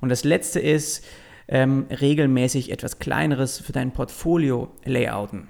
Und 0.00 0.08
das 0.08 0.24
letzte 0.24 0.60
ist, 0.60 1.04
ähm, 1.46 1.86
regelmäßig 1.88 2.70
etwas 2.70 2.98
Kleineres 2.98 3.58
für 3.58 3.72
dein 3.72 3.92
Portfolio 3.92 4.68
layouten 4.84 5.48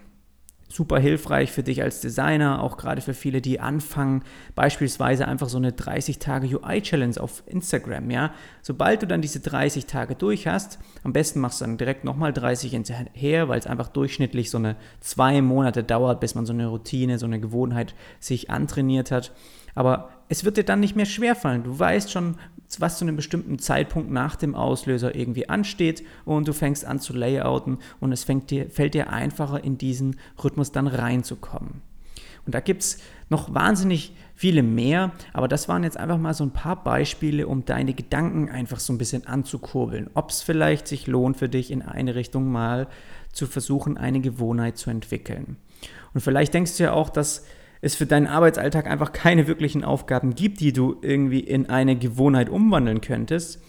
super 0.71 1.00
hilfreich 1.00 1.50
für 1.50 1.65
dich 1.65 1.83
als 1.83 2.00
Designer, 2.00 2.62
auch 2.62 2.77
gerade 2.77 3.00
für 3.00 3.12
viele, 3.12 3.41
die 3.41 3.59
anfangen, 3.61 4.23
beispielsweise 4.55 5.27
einfach 5.27 5.49
so 5.49 5.59
eine 5.59 5.73
30 5.73 6.21
Tage 6.21 6.47
UI-Challenge 6.47 7.21
auf 7.21 7.43
Instagram, 7.47 8.11
ja. 8.11 8.33
Sobald 8.62 9.03
du 9.03 9.07
dann 9.07 9.21
diese 9.21 9.41
30 9.41 9.87
Tage 9.87 10.15
durch 10.15 10.47
hast, 10.47 10.79
am 11.03 11.12
besten 11.12 11.41
machst 11.41 11.61
du 11.61 11.65
dann 11.65 11.77
direkt 11.77 12.05
nochmal 12.05 12.33
30 12.33 12.71
hinterher, 12.71 13.49
weil 13.49 13.59
es 13.59 13.67
einfach 13.67 13.89
durchschnittlich 13.89 14.50
so 14.50 14.59
eine 14.59 14.77
zwei 15.00 15.43
Monate 15.43 15.83
dauert, 15.83 16.21
bis 16.21 16.37
man 16.37 16.47
so 16.47 16.53
eine 16.53 16.69
Routine, 16.69 17.19
so 17.19 17.27
eine 17.27 17.41
Gewohnheit 17.41 17.95
sich 18.21 18.49
antrainiert 18.50 19.11
hat. 19.11 19.33
Aber 19.75 20.11
es 20.29 20.45
wird 20.45 20.57
dir 20.57 20.65
dann 20.65 20.81
nicht 20.81 20.97
mehr 20.97 21.07
schwerfallen. 21.07 21.65
Du 21.65 21.79
weißt 21.79 22.11
schon, 22.11 22.37
was 22.79 22.99
zu 22.99 23.05
einem 23.05 23.17
bestimmten 23.17 23.59
Zeitpunkt 23.59 24.11
nach 24.11 24.37
dem 24.37 24.55
Auslöser 24.55 25.15
irgendwie 25.15 25.49
ansteht 25.49 26.05
und 26.25 26.47
du 26.47 26.53
fängst 26.53 26.85
an 26.85 27.00
zu 27.00 27.12
layouten 27.12 27.79
und 27.99 28.12
es 28.12 28.25
dir, 28.27 28.71
fällt 28.71 28.95
dir 28.95 29.11
einfacher, 29.11 29.65
in 29.65 29.79
diesen 29.79 30.17
Rhythmus 30.43 30.71
dann 30.71 30.87
reinzukommen. 30.87 31.83
Und 32.47 32.55
da 32.55 32.61
gibt 32.61 32.83
es 32.83 32.99
noch 33.29 33.55
wahnsinnig 33.55 34.15
viele 34.35 34.62
mehr, 34.62 35.12
aber 35.33 35.49
das 35.49 35.69
waren 35.69 35.85
jetzt 35.85 35.97
einfach 35.97 36.19
mal 36.19 36.35
so 36.35 36.45
ein 36.45 36.53
paar 36.53 36.83
Beispiele, 36.83 37.47
um 37.47 37.65
deine 37.65 37.93
Gedanken 37.93 38.49
einfach 38.49 38.81
so 38.81 38.93
ein 38.93 38.99
bisschen 38.99 39.27
anzukurbeln. 39.27 40.09
Ob 40.15 40.31
es 40.31 40.43
vielleicht 40.43 40.89
sich 40.89 41.07
lohnt 41.07 41.37
für 41.37 41.49
dich 41.49 41.71
in 41.71 41.83
eine 41.83 42.15
Richtung 42.15 42.50
mal 42.50 42.89
zu 43.33 43.47
versuchen, 43.47 43.99
eine 43.99 44.21
Gewohnheit 44.21 44.79
zu 44.79 44.91
entwickeln. 44.91 45.57
Und 46.15 46.21
vielleicht 46.21 46.55
denkst 46.55 46.77
du 46.77 46.85
ja 46.85 46.93
auch, 46.93 47.11
dass 47.11 47.45
es 47.80 47.94
für 47.94 48.06
deinen 48.06 48.26
Arbeitsalltag 48.26 48.87
einfach 48.87 49.12
keine 49.12 49.46
wirklichen 49.46 49.84
Aufgaben 49.84 50.34
gibt, 50.34 50.60
die 50.60 50.72
du 50.72 50.96
irgendwie 51.00 51.40
in 51.40 51.70
eine 51.70 51.96
Gewohnheit 51.96 52.49
umwandeln 52.49 53.00
könntest. 53.00 53.62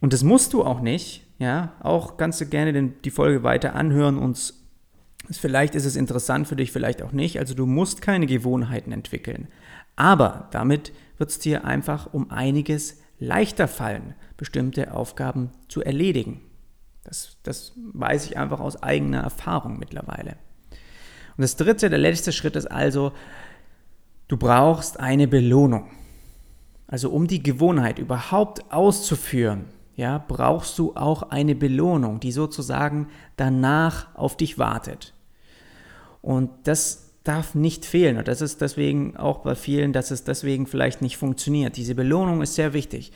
Und 0.00 0.12
das 0.12 0.24
musst 0.24 0.52
du 0.52 0.64
auch 0.64 0.80
nicht. 0.80 1.24
Ja, 1.38 1.72
auch 1.80 2.16
kannst 2.16 2.40
du 2.40 2.46
gerne 2.46 2.72
den, 2.72 2.94
die 3.02 3.10
Folge 3.10 3.42
weiter 3.42 3.74
anhören 3.74 4.18
und 4.18 4.54
vielleicht 5.30 5.74
ist 5.74 5.84
es 5.84 5.96
interessant 5.96 6.46
für 6.46 6.56
dich, 6.56 6.72
vielleicht 6.72 7.02
auch 7.02 7.12
nicht. 7.12 7.38
Also 7.38 7.54
du 7.54 7.66
musst 7.66 8.02
keine 8.02 8.26
Gewohnheiten 8.26 8.92
entwickeln. 8.92 9.48
Aber 9.96 10.48
damit 10.50 10.92
wird 11.18 11.30
es 11.30 11.38
dir 11.38 11.64
einfach 11.64 12.12
um 12.12 12.30
einiges 12.30 13.00
leichter 13.18 13.68
fallen, 13.68 14.14
bestimmte 14.36 14.94
Aufgaben 14.94 15.50
zu 15.68 15.82
erledigen. 15.82 16.40
Das, 17.04 17.38
das 17.42 17.72
weiß 17.92 18.26
ich 18.26 18.36
einfach 18.38 18.60
aus 18.60 18.82
eigener 18.82 19.20
Erfahrung 19.20 19.78
mittlerweile. 19.78 20.36
Und 21.36 21.42
das 21.42 21.56
dritte, 21.56 21.90
der 21.90 21.98
letzte 21.98 22.32
Schritt 22.32 22.56
ist 22.56 22.70
also, 22.70 23.12
du 24.28 24.36
brauchst 24.36 25.00
eine 25.00 25.28
Belohnung. 25.28 25.90
Also 26.86 27.10
um 27.10 27.26
die 27.26 27.42
Gewohnheit 27.42 27.98
überhaupt 27.98 28.70
auszuführen, 28.70 29.64
ja, 29.96 30.22
brauchst 30.26 30.78
du 30.78 30.94
auch 30.94 31.24
eine 31.24 31.54
Belohnung, 31.54 32.20
die 32.20 32.32
sozusagen 32.32 33.08
danach 33.36 34.14
auf 34.14 34.36
dich 34.36 34.58
wartet. 34.58 35.12
Und 36.22 36.50
das 36.64 37.10
darf 37.24 37.54
nicht 37.54 37.84
fehlen. 37.84 38.18
Und 38.18 38.28
das 38.28 38.40
ist 38.40 38.60
deswegen 38.60 39.16
auch 39.16 39.38
bei 39.40 39.54
vielen, 39.54 39.92
dass 39.92 40.10
es 40.10 40.24
deswegen 40.24 40.66
vielleicht 40.66 41.02
nicht 41.02 41.16
funktioniert. 41.16 41.76
Diese 41.76 41.94
Belohnung 41.94 42.42
ist 42.42 42.54
sehr 42.54 42.72
wichtig. 42.72 43.12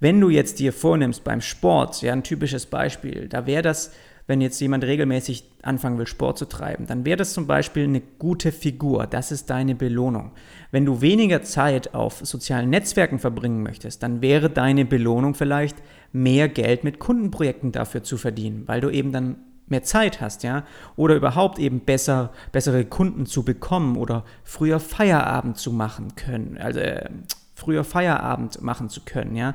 Wenn 0.00 0.20
du 0.20 0.30
jetzt 0.30 0.58
dir 0.58 0.72
vornimmst 0.72 1.22
beim 1.22 1.40
Sport, 1.40 2.02
ja, 2.02 2.12
ein 2.12 2.24
typisches 2.24 2.66
Beispiel, 2.66 3.28
da 3.28 3.46
wäre 3.46 3.62
das 3.62 3.92
wenn 4.26 4.40
jetzt 4.40 4.60
jemand 4.60 4.84
regelmäßig 4.84 5.44
anfangen 5.62 5.98
will, 5.98 6.06
Sport 6.06 6.38
zu 6.38 6.46
treiben, 6.46 6.86
dann 6.86 7.04
wäre 7.04 7.16
das 7.16 7.32
zum 7.32 7.46
Beispiel 7.46 7.84
eine 7.84 8.00
gute 8.00 8.52
Figur. 8.52 9.06
Das 9.06 9.32
ist 9.32 9.50
deine 9.50 9.74
Belohnung. 9.74 10.32
Wenn 10.70 10.86
du 10.86 11.00
weniger 11.00 11.42
Zeit 11.42 11.94
auf 11.94 12.20
sozialen 12.22 12.70
Netzwerken 12.70 13.18
verbringen 13.18 13.62
möchtest, 13.62 14.02
dann 14.02 14.22
wäre 14.22 14.48
deine 14.48 14.84
Belohnung 14.84 15.34
vielleicht 15.34 15.76
mehr 16.12 16.48
Geld 16.48 16.84
mit 16.84 16.98
Kundenprojekten 16.98 17.72
dafür 17.72 18.02
zu 18.02 18.16
verdienen, 18.16 18.64
weil 18.66 18.80
du 18.80 18.90
eben 18.90 19.12
dann 19.12 19.36
mehr 19.66 19.82
Zeit 19.82 20.20
hast, 20.20 20.42
ja, 20.42 20.64
oder 20.96 21.16
überhaupt 21.16 21.58
eben 21.58 21.80
besser, 21.80 22.32
bessere 22.52 22.84
Kunden 22.84 23.26
zu 23.26 23.42
bekommen 23.42 23.96
oder 23.96 24.24
früher 24.44 24.78
Feierabend 24.78 25.56
zu 25.56 25.72
machen 25.72 26.14
können, 26.14 26.58
also 26.58 26.80
äh, 26.80 27.08
früher 27.54 27.84
Feierabend 27.84 28.62
machen 28.62 28.88
zu 28.88 29.00
können, 29.04 29.34
ja. 29.34 29.54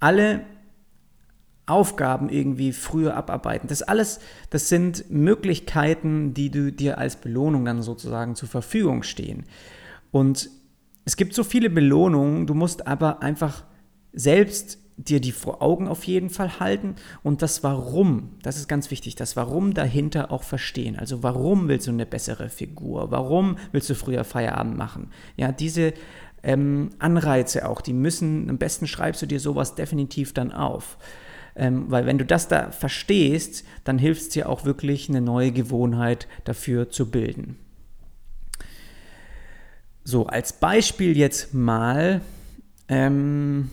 Alle 0.00 0.40
Aufgaben 1.66 2.28
irgendwie 2.28 2.72
früher 2.72 3.16
abarbeiten. 3.16 3.68
Das 3.68 3.82
alles, 3.82 4.20
das 4.50 4.68
sind 4.68 5.10
Möglichkeiten, 5.10 6.34
die 6.34 6.50
du 6.50 6.72
dir 6.72 6.98
als 6.98 7.16
Belohnung 7.16 7.64
dann 7.64 7.82
sozusagen 7.82 8.34
zur 8.34 8.48
Verfügung 8.48 9.02
stehen. 9.02 9.44
Und 10.10 10.50
es 11.04 11.16
gibt 11.16 11.34
so 11.34 11.44
viele 11.44 11.70
Belohnungen, 11.70 12.46
du 12.46 12.54
musst 12.54 12.86
aber 12.86 13.22
einfach 13.22 13.64
selbst 14.12 14.78
dir 14.96 15.20
die 15.20 15.32
vor 15.32 15.62
Augen 15.62 15.88
auf 15.88 16.04
jeden 16.04 16.30
Fall 16.30 16.60
halten 16.60 16.96
und 17.22 17.42
das 17.42 17.62
Warum, 17.62 18.30
das 18.42 18.56
ist 18.56 18.68
ganz 18.68 18.90
wichtig, 18.90 19.14
das 19.14 19.36
Warum 19.36 19.74
dahinter 19.74 20.30
auch 20.30 20.42
verstehen. 20.42 20.98
Also 20.98 21.22
warum 21.22 21.68
willst 21.68 21.86
du 21.86 21.92
eine 21.92 22.06
bessere 22.06 22.48
Figur? 22.48 23.10
Warum 23.10 23.56
willst 23.72 23.88
du 23.88 23.94
früher 23.94 24.24
Feierabend 24.24 24.76
machen? 24.76 25.10
Ja, 25.36 25.50
diese 25.50 25.94
ähm, 26.42 26.90
Anreize 26.98 27.68
auch, 27.68 27.80
die 27.80 27.92
müssen, 27.94 28.50
am 28.50 28.58
besten 28.58 28.86
schreibst 28.86 29.22
du 29.22 29.26
dir 29.26 29.40
sowas 29.40 29.74
definitiv 29.74 30.34
dann 30.34 30.52
auf. 30.52 30.98
Ähm, 31.54 31.90
weil 31.90 32.06
wenn 32.06 32.18
du 32.18 32.24
das 32.24 32.48
da 32.48 32.70
verstehst, 32.70 33.64
dann 33.84 33.98
hilft 33.98 34.22
es 34.22 34.28
dir 34.30 34.48
auch 34.48 34.64
wirklich, 34.64 35.08
eine 35.08 35.20
neue 35.20 35.52
Gewohnheit 35.52 36.26
dafür 36.44 36.90
zu 36.90 37.10
bilden. 37.10 37.58
So, 40.04 40.26
als 40.26 40.54
Beispiel 40.54 41.16
jetzt 41.16 41.54
mal, 41.54 42.22
ähm, 42.88 43.70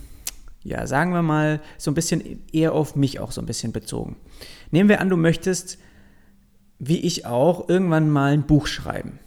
ja, 0.62 0.86
sagen 0.86 1.12
wir 1.12 1.22
mal, 1.22 1.60
so 1.78 1.90
ein 1.90 1.94
bisschen 1.94 2.42
eher 2.52 2.72
auf 2.72 2.96
mich 2.96 3.18
auch 3.18 3.32
so 3.32 3.40
ein 3.40 3.46
bisschen 3.46 3.72
bezogen. 3.72 4.16
Nehmen 4.70 4.88
wir 4.88 5.00
an, 5.00 5.08
du 5.08 5.16
möchtest, 5.16 5.78
wie 6.78 7.00
ich 7.00 7.26
auch, 7.26 7.68
irgendwann 7.68 8.10
mal 8.10 8.32
ein 8.32 8.46
Buch 8.46 8.66
schreiben. 8.66 9.18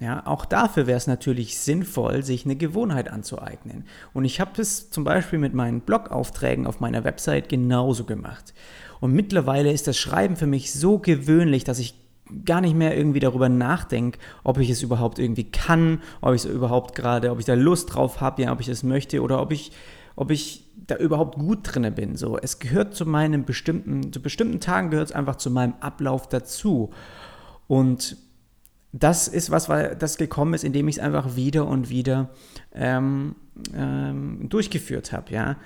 Ja, 0.00 0.26
auch 0.26 0.44
dafür 0.44 0.86
wäre 0.86 0.96
es 0.96 1.06
natürlich 1.06 1.58
sinnvoll, 1.58 2.24
sich 2.24 2.44
eine 2.44 2.56
Gewohnheit 2.56 3.08
anzueignen. 3.10 3.84
Und 4.12 4.24
ich 4.24 4.40
habe 4.40 4.60
es 4.60 4.90
zum 4.90 5.04
Beispiel 5.04 5.38
mit 5.38 5.54
meinen 5.54 5.80
Blogaufträgen 5.80 6.66
auf 6.66 6.80
meiner 6.80 7.04
Website 7.04 7.48
genauso 7.48 8.04
gemacht. 8.04 8.54
Und 9.00 9.12
mittlerweile 9.12 9.72
ist 9.72 9.86
das 9.86 9.96
Schreiben 9.96 10.36
für 10.36 10.46
mich 10.46 10.72
so 10.72 10.98
gewöhnlich, 10.98 11.62
dass 11.62 11.78
ich 11.78 11.94
gar 12.44 12.60
nicht 12.60 12.74
mehr 12.74 12.96
irgendwie 12.96 13.20
darüber 13.20 13.48
nachdenke, 13.48 14.18
ob 14.42 14.58
ich 14.58 14.70
es 14.70 14.82
überhaupt 14.82 15.18
irgendwie 15.18 15.44
kann, 15.44 16.02
ob 16.20 16.34
ich 16.34 16.44
es 16.44 16.50
überhaupt 16.50 16.94
gerade, 16.94 17.30
ob 17.30 17.38
ich 17.38 17.44
da 17.44 17.54
Lust 17.54 17.94
drauf 17.94 18.20
habe, 18.20 18.42
ja, 18.42 18.52
ob 18.52 18.60
ich 18.60 18.68
es 18.68 18.82
möchte 18.82 19.22
oder 19.22 19.40
ob 19.40 19.52
ich, 19.52 19.72
ob 20.16 20.30
ich 20.30 20.64
da 20.86 20.96
überhaupt 20.96 21.38
gut 21.38 21.60
drinne 21.62 21.92
bin. 21.92 22.16
So, 22.16 22.38
es 22.38 22.58
gehört 22.58 22.94
zu 22.94 23.06
meinem 23.06 23.44
bestimmten, 23.44 24.12
zu 24.12 24.20
bestimmten 24.20 24.58
Tagen 24.58 24.90
gehört 24.90 25.10
es 25.10 25.14
einfach 25.14 25.36
zu 25.36 25.50
meinem 25.50 25.74
Ablauf 25.80 26.28
dazu. 26.28 26.90
Und 27.66 28.16
das 28.96 29.26
ist 29.26 29.50
was, 29.50 29.68
weil 29.68 29.96
das 29.96 30.18
gekommen 30.18 30.54
ist, 30.54 30.62
indem 30.62 30.86
ich 30.86 30.96
es 30.96 31.02
einfach 31.02 31.34
wieder 31.34 31.66
und 31.66 31.90
wieder 31.90 32.30
ähm, 32.72 33.34
ähm, 33.74 34.48
durchgeführt 34.48 35.12
habe, 35.12 35.32
ja. 35.32 35.56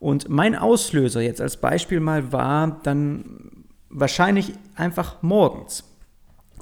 Und 0.00 0.28
mein 0.28 0.54
Auslöser 0.54 1.22
jetzt 1.22 1.40
als 1.40 1.56
Beispiel 1.56 1.98
mal 1.98 2.30
war 2.30 2.80
dann 2.82 3.64
wahrscheinlich 3.88 4.52
einfach 4.74 5.22
morgens. 5.22 5.84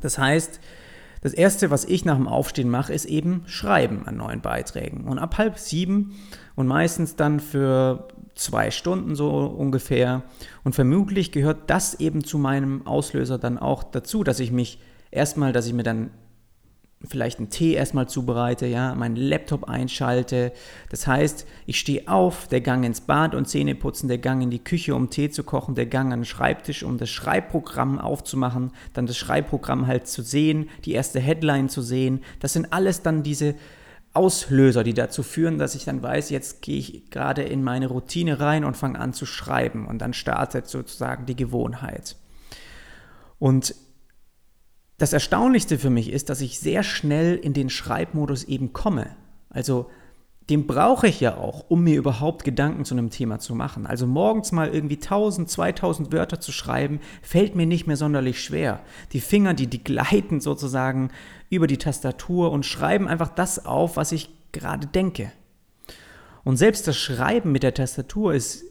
Das 0.00 0.16
heißt, 0.16 0.60
das 1.22 1.32
erste, 1.34 1.72
was 1.72 1.84
ich 1.84 2.04
nach 2.04 2.16
dem 2.16 2.28
Aufstehen 2.28 2.70
mache, 2.70 2.94
ist 2.94 3.06
eben 3.06 3.42
Schreiben 3.46 4.06
an 4.06 4.16
neuen 4.16 4.42
Beiträgen. 4.42 5.08
Und 5.08 5.18
ab 5.18 5.38
halb 5.38 5.58
sieben 5.58 6.14
und 6.54 6.68
meistens 6.68 7.16
dann 7.16 7.40
für 7.40 8.06
zwei 8.36 8.70
Stunden 8.70 9.16
so 9.16 9.28
ungefähr. 9.46 10.22
Und 10.62 10.76
vermutlich 10.76 11.32
gehört 11.32 11.68
das 11.68 11.98
eben 11.98 12.22
zu 12.22 12.38
meinem 12.38 12.86
Auslöser 12.86 13.38
dann 13.38 13.58
auch 13.58 13.82
dazu, 13.82 14.22
dass 14.22 14.38
ich 14.38 14.52
mich 14.52 14.78
erstmal, 15.12 15.52
dass 15.52 15.66
ich 15.66 15.72
mir 15.72 15.84
dann 15.84 16.10
vielleicht 17.04 17.38
einen 17.38 17.50
Tee 17.50 17.74
erstmal 17.74 18.08
zubereite, 18.08 18.66
ja, 18.66 18.94
meinen 18.94 19.16
Laptop 19.16 19.68
einschalte. 19.68 20.52
Das 20.90 21.06
heißt, 21.06 21.46
ich 21.66 21.78
stehe 21.78 22.08
auf, 22.08 22.46
der 22.48 22.60
Gang 22.60 22.84
ins 22.84 23.00
Bad 23.00 23.34
und 23.34 23.48
Zähne 23.48 23.74
putzen, 23.74 24.08
der 24.08 24.18
Gang 24.18 24.42
in 24.42 24.50
die 24.50 24.62
Küche, 24.62 24.94
um 24.94 25.10
Tee 25.10 25.30
zu 25.30 25.44
kochen, 25.44 25.74
der 25.74 25.86
Gang 25.86 26.12
an 26.12 26.20
den 26.20 26.24
Schreibtisch, 26.24 26.82
um 26.82 26.98
das 26.98 27.10
Schreibprogramm 27.10 27.98
aufzumachen, 27.98 28.72
dann 28.94 29.06
das 29.06 29.16
Schreibprogramm 29.16 29.86
halt 29.86 30.06
zu 30.06 30.22
sehen, 30.22 30.68
die 30.84 30.92
erste 30.92 31.20
Headline 31.20 31.68
zu 31.68 31.82
sehen. 31.82 32.22
Das 32.40 32.52
sind 32.52 32.72
alles 32.72 33.02
dann 33.02 33.22
diese 33.22 33.54
Auslöser, 34.14 34.84
die 34.84 34.94
dazu 34.94 35.22
führen, 35.22 35.58
dass 35.58 35.74
ich 35.74 35.84
dann 35.84 36.02
weiß, 36.02 36.30
jetzt 36.30 36.60
gehe 36.62 36.78
ich 36.78 37.10
gerade 37.10 37.42
in 37.42 37.64
meine 37.64 37.86
Routine 37.86 38.40
rein 38.40 38.64
und 38.64 38.76
fange 38.76 38.98
an 38.98 39.14
zu 39.14 39.24
schreiben 39.24 39.86
und 39.86 39.98
dann 39.98 40.12
startet 40.12 40.68
sozusagen 40.68 41.24
die 41.26 41.36
Gewohnheit. 41.36 42.16
Und 43.38 43.74
das 45.02 45.12
Erstaunlichste 45.12 45.80
für 45.80 45.90
mich 45.90 46.12
ist, 46.12 46.30
dass 46.30 46.40
ich 46.40 46.60
sehr 46.60 46.84
schnell 46.84 47.34
in 47.34 47.54
den 47.54 47.70
Schreibmodus 47.70 48.44
eben 48.44 48.72
komme. 48.72 49.16
Also 49.50 49.90
den 50.48 50.68
brauche 50.68 51.08
ich 51.08 51.18
ja 51.18 51.36
auch, 51.38 51.64
um 51.68 51.82
mir 51.82 51.96
überhaupt 51.96 52.44
Gedanken 52.44 52.84
zu 52.84 52.94
einem 52.94 53.10
Thema 53.10 53.40
zu 53.40 53.56
machen. 53.56 53.84
Also 53.84 54.06
morgens 54.06 54.52
mal 54.52 54.72
irgendwie 54.72 54.94
1000, 54.94 55.50
2000 55.50 56.12
Wörter 56.12 56.38
zu 56.38 56.52
schreiben, 56.52 57.00
fällt 57.20 57.56
mir 57.56 57.66
nicht 57.66 57.88
mehr 57.88 57.96
sonderlich 57.96 58.44
schwer. 58.44 58.78
Die 59.12 59.20
Finger, 59.20 59.54
die, 59.54 59.66
die 59.66 59.82
gleiten 59.82 60.40
sozusagen 60.40 61.10
über 61.50 61.66
die 61.66 61.78
Tastatur 61.78 62.52
und 62.52 62.64
schreiben 62.64 63.08
einfach 63.08 63.30
das 63.30 63.66
auf, 63.66 63.96
was 63.96 64.12
ich 64.12 64.30
gerade 64.52 64.86
denke. 64.86 65.32
Und 66.44 66.58
selbst 66.58 66.86
das 66.86 66.96
Schreiben 66.96 67.50
mit 67.50 67.64
der 67.64 67.74
Tastatur 67.74 68.34
ist 68.34 68.64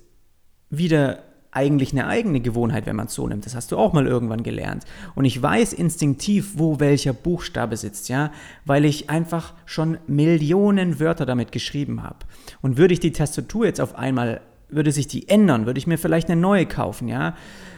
wieder 0.70 1.24
eigentlich 1.52 1.92
eine 1.92 2.08
eigene 2.08 2.40
Gewohnheit, 2.40 2.86
wenn 2.86 2.96
man 2.96 3.08
es 3.08 3.14
so 3.14 3.28
nimmt. 3.28 3.46
Das 3.46 3.56
hast 3.56 3.72
du 3.72 3.78
auch 3.78 3.92
mal 3.94 4.08
irgendwann 4.08 4.44
gelernt. 4.44 4.86
Und 5.16 5.26
ich 5.26 5.42
weiß 5.42 5.74
instinktiv, 5.74 6.54
wo 6.56 6.80
welcher 6.80 7.14
Buchstabe 7.14 7.76
sitzt, 7.76 8.08
ja, 8.10 8.32
weil 8.66 8.86
ich 8.86 9.10
einfach 9.10 9.54
schon 9.66 9.98
Millionen 10.08 11.00
Wörter 11.00 11.26
damit 11.26 11.52
geschrieben 11.52 12.04
habe. 12.04 12.20
Und 12.62 12.78
würde 12.78 12.94
ich 12.94 13.02
die 13.02 13.12
Tastatur 13.12 13.66
jetzt 13.66 13.82
auf 13.82 13.96
einmal, 13.96 14.42
würde 14.70 14.94
sich 14.94 15.08
die 15.08 15.28
ändern, 15.28 15.66
würde 15.66 15.78
ich 15.78 15.88
mir 15.88 15.98
vielleicht 15.98 16.30
eine 16.30 16.40
neue 16.40 16.66
kaufen, 16.66 17.10
ja, 17.10 17.36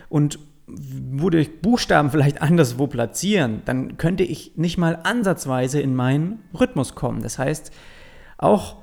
und 0.10 0.38
würde 0.68 1.40
ich 1.40 1.62
Buchstaben 1.62 2.10
vielleicht 2.10 2.42
anderswo 2.42 2.88
platzieren, 2.88 3.64
dann 3.66 3.98
könnte 3.98 4.24
ich 4.24 4.54
nicht 4.56 4.78
mal 4.78 5.00
ansatzweise 5.04 5.82
in 5.82 5.96
meinen 5.96 6.40
Rhythmus 6.58 6.96
kommen. 6.96 7.22
Das 7.22 7.38
heißt, 7.38 7.72
auch 8.38 8.83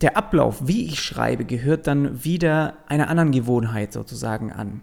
der 0.00 0.16
Ablauf, 0.16 0.66
wie 0.66 0.86
ich 0.86 1.00
schreibe, 1.00 1.44
gehört 1.44 1.86
dann 1.86 2.24
wieder 2.24 2.78
einer 2.86 3.08
anderen 3.08 3.32
Gewohnheit 3.32 3.92
sozusagen 3.92 4.52
an. 4.52 4.82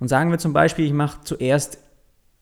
Und 0.00 0.08
sagen 0.08 0.30
wir 0.30 0.38
zum 0.38 0.52
Beispiel, 0.52 0.84
ich 0.84 0.92
mache 0.92 1.20
zuerst 1.24 1.78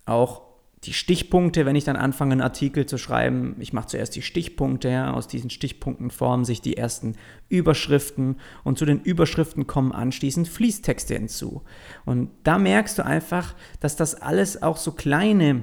auch 0.06 0.42
die 0.84 0.92
Stichpunkte, 0.92 1.64
wenn 1.64 1.76
ich 1.76 1.84
dann 1.84 1.96
anfange, 1.96 2.32
einen 2.32 2.40
Artikel 2.42 2.84
zu 2.86 2.98
schreiben. 2.98 3.56
Ich 3.58 3.72
mache 3.72 3.88
zuerst 3.88 4.14
die 4.16 4.22
Stichpunkte, 4.22 4.90
ja, 4.90 5.12
aus 5.12 5.28
diesen 5.28 5.50
Stichpunkten 5.50 6.10
formen 6.10 6.44
sich 6.44 6.60
die 6.60 6.76
ersten 6.76 7.16
Überschriften 7.48 8.36
und 8.64 8.78
zu 8.78 8.84
den 8.84 9.00
Überschriften 9.00 9.66
kommen 9.66 9.92
anschließend 9.92 10.46
Fließtexte 10.46 11.14
hinzu. 11.14 11.62
Und 12.04 12.30
da 12.42 12.58
merkst 12.58 12.98
du 12.98 13.04
einfach, 13.04 13.54
dass 13.80 13.96
das 13.96 14.14
alles 14.14 14.62
auch 14.62 14.76
so 14.76 14.92
kleine 14.92 15.62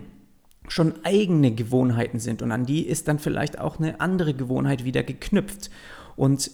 schon 0.68 0.94
eigene 1.04 1.54
Gewohnheiten 1.54 2.20
sind 2.20 2.42
und 2.42 2.52
an 2.52 2.66
die 2.66 2.88
ist 2.88 3.08
dann 3.08 3.20
vielleicht 3.20 3.60
auch 3.60 3.80
eine 3.80 4.00
andere 4.00 4.34
Gewohnheit 4.34 4.86
wieder 4.86 5.04
geknüpft. 5.04 5.70
Und 6.16 6.52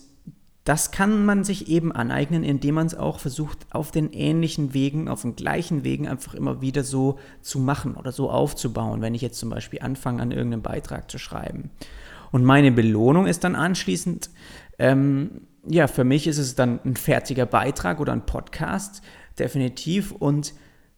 das 0.64 0.92
kann 0.92 1.26
man 1.26 1.46
sich 1.46 1.70
eben 1.70 1.94
aneignen, 1.94 2.44
indem 2.44 2.76
man 2.76 2.88
es 2.88 2.96
auch 2.96 3.20
versucht, 3.20 3.66
auf 3.70 3.92
den 3.92 4.12
ähnlichen 4.12 4.74
Wegen, 4.74 5.08
auf 5.08 5.22
den 5.22 5.38
gleichen 5.38 5.86
Wegen 5.86 6.10
einfach 6.10 6.34
immer 6.34 6.60
wieder 6.60 6.84
so 6.84 7.20
zu 7.42 7.60
machen 7.60 7.96
oder 7.96 8.12
so 8.12 8.30
aufzubauen, 8.30 9.02
wenn 9.02 9.16
ich 9.16 9.22
jetzt 9.22 9.40
zum 9.40 9.50
Beispiel 9.50 9.82
anfange, 9.82 10.22
an 10.22 10.32
irgendeinem 10.32 10.64
Beitrag 10.64 11.10
zu 11.10 11.20
schreiben. 11.20 11.70
Und 12.32 12.44
meine 12.44 12.74
Belohnung 12.74 13.28
ist 13.28 13.46
dann 13.46 13.56
anschließend, 13.56 14.30
ähm, 14.78 15.48
ja, 15.66 15.88
für 15.88 16.04
mich 16.04 16.28
ist 16.28 16.38
es 16.38 16.56
dann 16.56 16.80
ein 16.84 16.98
fertiger 16.98 17.46
Beitrag 17.46 18.02
oder 18.02 18.14
ein 18.14 18.26
Podcast, 18.26 19.02
definitiv. 19.40 20.12
Und 20.12 20.54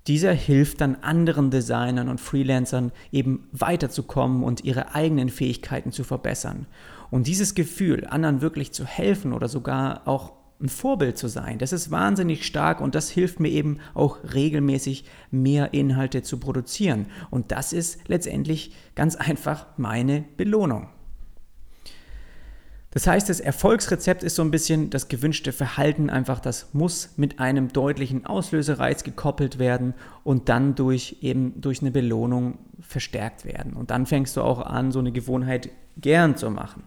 dieser 0.08 0.34
hilft 0.34 0.82
dann 0.82 0.96
anderen 0.96 1.52
Designern 1.52 2.10
und 2.10 2.20
Freelancern 2.20 2.92
eben 3.12 3.48
weiterzukommen 3.52 4.44
und 4.44 4.64
ihre 4.64 4.96
eigenen 4.96 5.30
Fähigkeiten 5.30 5.92
zu 5.92 6.04
verbessern. 6.04 6.66
Und 7.12 7.28
dieses 7.28 7.56
Gefühl, 7.56 8.06
anderen 8.08 8.42
wirklich 8.42 8.72
zu 8.72 8.86
helfen 8.86 9.34
oder 9.34 9.48
sogar 9.48 10.08
auch 10.08 10.34
ein 10.62 10.70
Vorbild 10.70 11.18
zu 11.18 11.28
sein, 11.28 11.58
das 11.58 11.72
ist 11.72 11.90
wahnsinnig 11.90 12.46
stark 12.46 12.82
und 12.82 12.94
das 12.94 13.10
hilft 13.10 13.40
mir 13.40 13.50
eben 13.50 13.80
auch 13.94 14.18
regelmäßig 14.34 15.06
mehr 15.32 15.74
Inhalte 15.74 16.22
zu 16.22 16.38
produzieren. 16.38 17.06
Und 17.30 17.52
das 17.52 17.72
ist 17.72 18.08
letztendlich 18.08 18.74
ganz 18.96 19.16
einfach 19.16 19.68
meine 19.78 20.26
Belohnung. 20.36 20.90
Das 22.92 23.06
heißt, 23.06 23.30
das 23.30 23.40
Erfolgsrezept 23.40 24.24
ist 24.24 24.36
so 24.36 24.42
ein 24.42 24.50
bisschen 24.50 24.90
das 24.90 25.08
gewünschte 25.10 25.52
Verhalten, 25.52 26.10
einfach 26.10 26.40
das 26.40 26.74
muss 26.74 27.18
mit 27.18 27.40
einem 27.40 27.72
deutlichen 27.72 28.26
Auslösereiz 28.26 29.04
gekoppelt 29.04 29.60
werden 29.60 29.94
und 30.24 30.50
dann 30.50 30.74
durch 30.74 31.18
eben 31.22 31.62
durch 31.62 31.82
eine 31.82 31.92
Belohnung 31.92 32.58
verstärkt 32.82 33.46
werden. 33.46 33.74
Und 33.74 33.92
dann 33.92 34.08
fängst 34.08 34.36
du 34.38 34.42
auch 34.42 34.60
an, 34.60 34.92
so 34.92 34.98
eine 35.00 35.12
Gewohnheit 35.12 35.70
gern 35.98 36.36
zu 36.36 36.50
machen. 36.50 36.82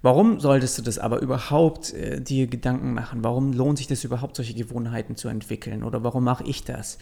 Warum 0.00 0.38
solltest 0.38 0.78
du 0.78 0.82
das 0.82 0.98
aber 0.98 1.20
überhaupt 1.20 1.92
äh, 1.92 2.20
dir 2.20 2.46
Gedanken 2.46 2.94
machen? 2.94 3.24
Warum 3.24 3.52
lohnt 3.52 3.78
sich 3.78 3.88
das 3.88 4.04
überhaupt, 4.04 4.36
solche 4.36 4.54
Gewohnheiten 4.54 5.16
zu 5.16 5.28
entwickeln? 5.28 5.82
Oder 5.82 6.04
warum 6.04 6.24
mache 6.24 6.44
ich 6.44 6.64
das? 6.64 6.98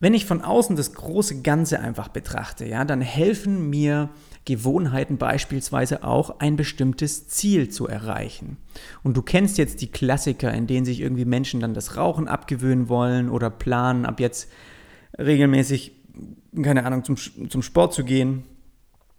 Wenn 0.00 0.14
ich 0.14 0.26
von 0.26 0.42
außen 0.42 0.76
das 0.76 0.92
große 0.92 1.42
Ganze 1.42 1.80
einfach 1.80 2.08
betrachte, 2.08 2.66
ja, 2.66 2.84
dann 2.84 3.00
helfen 3.00 3.70
mir 3.70 4.10
Gewohnheiten 4.44 5.16
beispielsweise 5.16 6.04
auch 6.04 6.40
ein 6.40 6.56
bestimmtes 6.56 7.28
Ziel 7.28 7.70
zu 7.70 7.88
erreichen. 7.88 8.58
Und 9.02 9.16
du 9.16 9.22
kennst 9.22 9.56
jetzt 9.56 9.80
die 9.80 9.90
Klassiker, 9.90 10.52
in 10.52 10.66
denen 10.66 10.84
sich 10.84 11.00
irgendwie 11.00 11.24
Menschen 11.24 11.60
dann 11.60 11.74
das 11.74 11.96
Rauchen 11.96 12.28
abgewöhnen 12.28 12.88
wollen 12.88 13.30
oder 13.30 13.50
planen, 13.50 14.04
ab 14.04 14.20
jetzt 14.20 14.50
regelmäßig, 15.18 15.92
keine 16.62 16.84
Ahnung, 16.84 17.04
zum, 17.04 17.16
zum 17.16 17.62
Sport 17.62 17.94
zu 17.94 18.04
gehen 18.04 18.44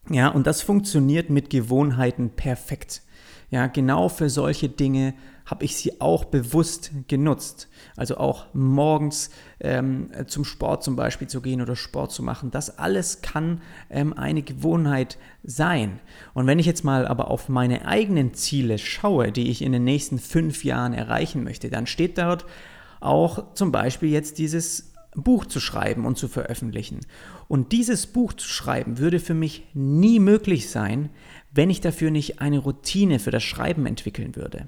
ja, 0.09 0.29
und 0.29 0.47
das 0.47 0.61
funktioniert 0.61 1.29
mit 1.29 1.49
Gewohnheiten 1.49 2.29
perfekt. 2.29 3.01
Ja, 3.49 3.67
genau 3.67 4.09
für 4.09 4.29
solche 4.29 4.69
Dinge 4.69 5.13
habe 5.45 5.63
ich 5.63 5.75
sie 5.75 6.01
auch 6.01 6.25
bewusst 6.25 6.91
genutzt. 7.07 7.69
Also 7.95 8.17
auch 8.17 8.47
morgens 8.53 9.29
ähm, 9.59 10.09
zum 10.25 10.43
Sport 10.43 10.83
zum 10.83 10.95
Beispiel 10.95 11.27
zu 11.27 11.41
gehen 11.41 11.61
oder 11.61 11.75
Sport 11.75 12.11
zu 12.11 12.23
machen. 12.23 12.49
Das 12.49 12.79
alles 12.79 13.21
kann 13.21 13.61
ähm, 13.89 14.13
eine 14.13 14.41
Gewohnheit 14.41 15.19
sein. 15.43 15.99
Und 16.33 16.47
wenn 16.47 16.57
ich 16.57 16.65
jetzt 16.65 16.83
mal 16.83 17.07
aber 17.07 17.29
auf 17.29 17.47
meine 17.47 17.85
eigenen 17.85 18.33
Ziele 18.33 18.79
schaue, 18.79 19.31
die 19.31 19.49
ich 19.49 19.61
in 19.61 19.71
den 19.71 19.83
nächsten 19.83 20.17
fünf 20.17 20.63
Jahren 20.63 20.93
erreichen 20.93 21.43
möchte, 21.43 21.69
dann 21.69 21.85
steht 21.85 22.17
dort 22.17 22.45
auch 22.99 23.53
zum 23.53 23.71
Beispiel 23.71 24.09
jetzt 24.09 24.39
dieses 24.39 24.93
Buch 25.15 25.45
zu 25.45 25.59
schreiben 25.59 26.05
und 26.05 26.17
zu 26.17 26.27
veröffentlichen. 26.27 27.01
Und 27.47 27.71
dieses 27.71 28.08
Buch 28.08 28.34
zu 28.34 28.47
schreiben 28.47 28.97
würde 28.97 29.19
für 29.19 29.34
mich 29.34 29.67
nie 29.73 30.19
möglich 30.19 30.69
sein, 30.69 31.10
wenn 31.51 31.69
ich 31.69 31.81
dafür 31.81 32.12
nicht 32.12 32.41
eine 32.41 32.60
Routine 32.60 33.19
für 33.19 33.31
das 33.31 33.43
Schreiben 33.43 33.86
entwickeln 33.86 34.36
würde. 34.36 34.67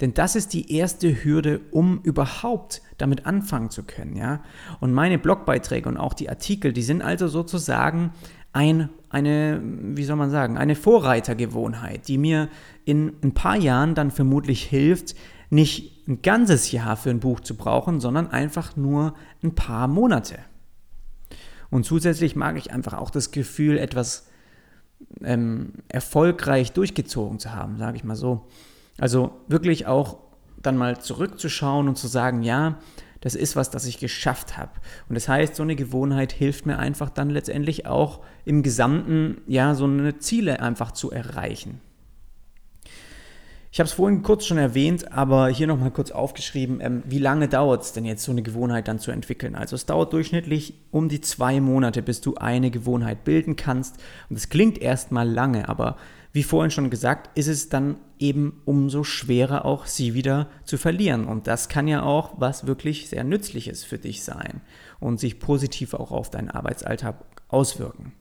Denn 0.00 0.14
das 0.14 0.36
ist 0.36 0.52
die 0.52 0.74
erste 0.74 1.24
Hürde, 1.24 1.60
um 1.70 2.00
überhaupt 2.02 2.82
damit 2.96 3.26
anfangen 3.26 3.70
zu 3.70 3.82
können, 3.82 4.16
ja. 4.16 4.42
Und 4.80 4.92
meine 4.92 5.18
Blogbeiträge 5.18 5.88
und 5.88 5.96
auch 5.96 6.14
die 6.14 6.28
Artikel, 6.28 6.72
die 6.72 6.82
sind 6.82 7.02
also 7.02 7.28
sozusagen 7.28 8.12
ein, 8.52 8.88
eine, 9.10 9.60
wie 9.62 10.04
soll 10.04 10.16
man 10.16 10.30
sagen, 10.30 10.56
eine 10.56 10.74
Vorreitergewohnheit, 10.74 12.08
die 12.08 12.18
mir 12.18 12.48
in 12.84 13.12
ein 13.22 13.34
paar 13.34 13.56
Jahren 13.56 13.94
dann 13.94 14.10
vermutlich 14.10 14.64
hilft, 14.64 15.14
nicht 15.50 16.08
ein 16.08 16.22
ganzes 16.22 16.72
Jahr 16.72 16.96
für 16.96 17.10
ein 17.10 17.20
Buch 17.20 17.40
zu 17.40 17.56
brauchen, 17.56 18.00
sondern 18.00 18.28
einfach 18.28 18.76
nur 18.76 19.14
ein 19.42 19.54
paar 19.54 19.88
Monate. 19.88 20.38
Und 21.70 21.84
zusätzlich 21.84 22.36
mag 22.36 22.56
ich 22.56 22.72
einfach 22.72 22.94
auch 22.94 23.10
das 23.10 23.30
Gefühl, 23.30 23.78
etwas 23.78 24.28
ähm, 25.22 25.74
erfolgreich 25.88 26.72
durchgezogen 26.72 27.38
zu 27.38 27.54
haben, 27.54 27.76
sage 27.76 27.96
ich 27.96 28.04
mal 28.04 28.16
so. 28.16 28.46
Also 28.98 29.32
wirklich 29.48 29.86
auch 29.86 30.18
dann 30.60 30.76
mal 30.76 31.00
zurückzuschauen 31.00 31.88
und 31.88 31.96
zu 31.96 32.08
sagen, 32.08 32.42
ja, 32.42 32.78
das 33.20 33.34
ist 33.34 33.56
was, 33.56 33.70
das 33.70 33.86
ich 33.86 33.98
geschafft 33.98 34.56
habe. 34.56 34.70
Und 35.08 35.14
das 35.14 35.28
heißt, 35.28 35.56
so 35.56 35.62
eine 35.62 35.76
Gewohnheit 35.76 36.32
hilft 36.32 36.66
mir 36.66 36.78
einfach 36.78 37.10
dann 37.10 37.30
letztendlich 37.30 37.86
auch 37.86 38.20
im 38.44 38.62
Gesamten, 38.62 39.40
ja, 39.46 39.74
so 39.74 39.84
eine 39.84 40.18
Ziele 40.18 40.60
einfach 40.60 40.92
zu 40.92 41.10
erreichen. 41.10 41.80
Ich 43.70 43.80
habe 43.80 43.86
es 43.86 43.92
vorhin 43.92 44.22
kurz 44.22 44.46
schon 44.46 44.56
erwähnt, 44.56 45.12
aber 45.12 45.48
hier 45.48 45.66
nochmal 45.66 45.90
kurz 45.90 46.10
aufgeschrieben, 46.10 46.80
ähm, 46.80 47.02
wie 47.06 47.18
lange 47.18 47.48
dauert 47.48 47.82
es 47.82 47.92
denn 47.92 48.06
jetzt, 48.06 48.24
so 48.24 48.32
eine 48.32 48.42
Gewohnheit 48.42 48.88
dann 48.88 48.98
zu 48.98 49.10
entwickeln? 49.10 49.54
Also 49.54 49.76
es 49.76 49.84
dauert 49.84 50.12
durchschnittlich 50.14 50.74
um 50.90 51.08
die 51.10 51.20
zwei 51.20 51.60
Monate, 51.60 52.02
bis 52.02 52.22
du 52.22 52.36
eine 52.36 52.70
Gewohnheit 52.70 53.24
bilden 53.24 53.56
kannst. 53.56 53.96
Und 54.30 54.36
es 54.36 54.48
klingt 54.48 54.78
erstmal 54.78 55.28
lange, 55.28 55.68
aber 55.68 55.96
wie 56.32 56.42
vorhin 56.42 56.70
schon 56.70 56.88
gesagt, 56.88 57.36
ist 57.36 57.48
es 57.48 57.68
dann 57.68 57.96
eben 58.18 58.60
umso 58.64 59.04
schwerer 59.04 59.64
auch 59.64 59.86
sie 59.86 60.14
wieder 60.14 60.48
zu 60.64 60.78
verlieren. 60.78 61.26
Und 61.26 61.46
das 61.46 61.68
kann 61.68 61.88
ja 61.88 62.02
auch 62.02 62.34
was 62.38 62.66
wirklich 62.66 63.08
sehr 63.08 63.24
Nützliches 63.24 63.84
für 63.84 63.98
dich 63.98 64.24
sein 64.24 64.62
und 64.98 65.20
sich 65.20 65.40
positiv 65.40 65.94
auch 65.94 66.10
auf 66.10 66.30
deinen 66.30 66.50
Arbeitsalltag 66.50 67.16
auswirken. 67.48 68.12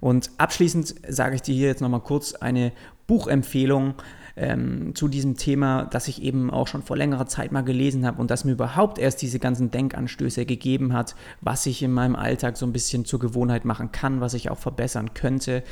Und 0.00 0.30
abschließend 0.38 0.94
sage 1.08 1.34
ich 1.36 1.42
dir 1.42 1.54
hier 1.54 1.68
jetzt 1.68 1.82
nochmal 1.82 2.00
kurz 2.00 2.34
eine 2.34 2.72
Buchempfehlung 3.06 3.94
ähm, 4.40 4.94
zu 4.94 5.06
diesem 5.06 5.36
Thema, 5.36 5.84
das 5.84 6.08
ich 6.08 6.22
eben 6.22 6.50
auch 6.50 6.66
schon 6.66 6.82
vor 6.82 6.96
längerer 6.96 7.26
Zeit 7.26 7.52
mal 7.52 7.62
gelesen 7.62 8.06
habe 8.06 8.20
und 8.20 8.30
das 8.30 8.44
mir 8.44 8.52
überhaupt 8.52 8.98
erst 8.98 9.20
diese 9.20 9.38
ganzen 9.38 9.70
Denkanstöße 9.70 10.46
gegeben 10.46 10.94
hat, 10.94 11.14
was 11.40 11.66
ich 11.66 11.82
in 11.82 11.92
meinem 11.92 12.16
Alltag 12.16 12.56
so 12.56 12.64
ein 12.64 12.72
bisschen 12.72 13.04
zur 13.04 13.20
Gewohnheit 13.20 13.64
machen 13.64 13.92
kann, 13.92 14.20
was 14.20 14.34
ich 14.34 14.50
auch 14.50 14.58
verbessern 14.58 15.12
könnte. 15.12 15.62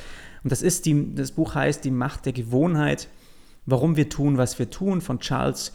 Und 0.44 0.52
das 0.52 0.62
ist 0.62 0.84
die, 0.86 1.14
das 1.14 1.32
Buch 1.32 1.54
heißt 1.54 1.84
Die 1.84 1.90
Macht 1.90 2.26
der 2.26 2.34
Gewohnheit, 2.34 3.08
warum 3.64 3.96
wir 3.96 4.10
tun, 4.10 4.36
was 4.36 4.58
wir 4.58 4.68
tun, 4.68 5.00
von 5.00 5.18
Charles 5.18 5.72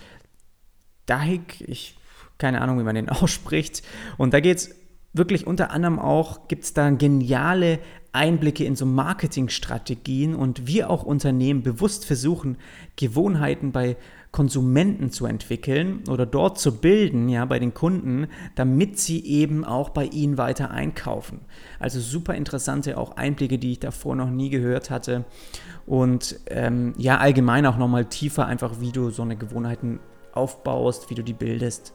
Duhigg. 1.07 1.63
Ich 1.67 1.97
keine 2.37 2.61
Ahnung, 2.61 2.79
wie 2.79 2.83
man 2.83 2.95
den 2.95 3.09
ausspricht. 3.09 3.81
Und 4.17 4.33
da 4.33 4.39
geht 4.39 4.57
es 4.57 4.75
wirklich 5.13 5.47
unter 5.47 5.71
anderem 5.71 5.97
auch, 5.99 6.47
gibt 6.47 6.63
es 6.63 6.73
da 6.73 6.89
geniale 6.89 7.79
Einblicke 8.13 8.63
in 8.63 8.75
so 8.75 8.85
Marketingstrategien 8.85 10.35
und 10.35 10.67
wie 10.67 10.83
auch 10.83 11.03
Unternehmen 11.03 11.63
bewusst 11.63 12.05
versuchen, 12.05 12.57
Gewohnheiten 12.95 13.71
bei 13.71 13.97
Konsumenten 14.31 15.11
zu 15.11 15.25
entwickeln 15.25 16.03
oder 16.09 16.25
dort 16.25 16.59
zu 16.59 16.79
bilden, 16.79 17.29
ja, 17.29 17.45
bei 17.45 17.59
den 17.59 17.73
Kunden, 17.73 18.27
damit 18.55 18.99
sie 18.99 19.23
eben 19.25 19.65
auch 19.65 19.89
bei 19.89 20.05
ihnen 20.05 20.37
weiter 20.37 20.71
einkaufen. 20.71 21.41
Also 21.79 21.99
super 21.99 22.33
interessante 22.33 22.97
auch 22.97 23.15
Einblicke, 23.15 23.59
die 23.59 23.73
ich 23.73 23.79
davor 23.79 24.15
noch 24.15 24.29
nie 24.29 24.49
gehört 24.49 24.89
hatte. 24.89 25.25
Und 25.85 26.39
ähm, 26.47 26.93
ja, 26.97 27.17
allgemein 27.17 27.65
auch 27.65 27.77
nochmal 27.77 28.05
tiefer 28.05 28.45
einfach, 28.47 28.79
wie 28.79 28.91
du 28.91 29.09
so 29.11 29.21
eine 29.21 29.35
Gewohnheiten 29.35 29.99
aufbaust, 30.33 31.09
wie 31.09 31.15
du 31.15 31.23
die 31.23 31.33
bildest. 31.33 31.93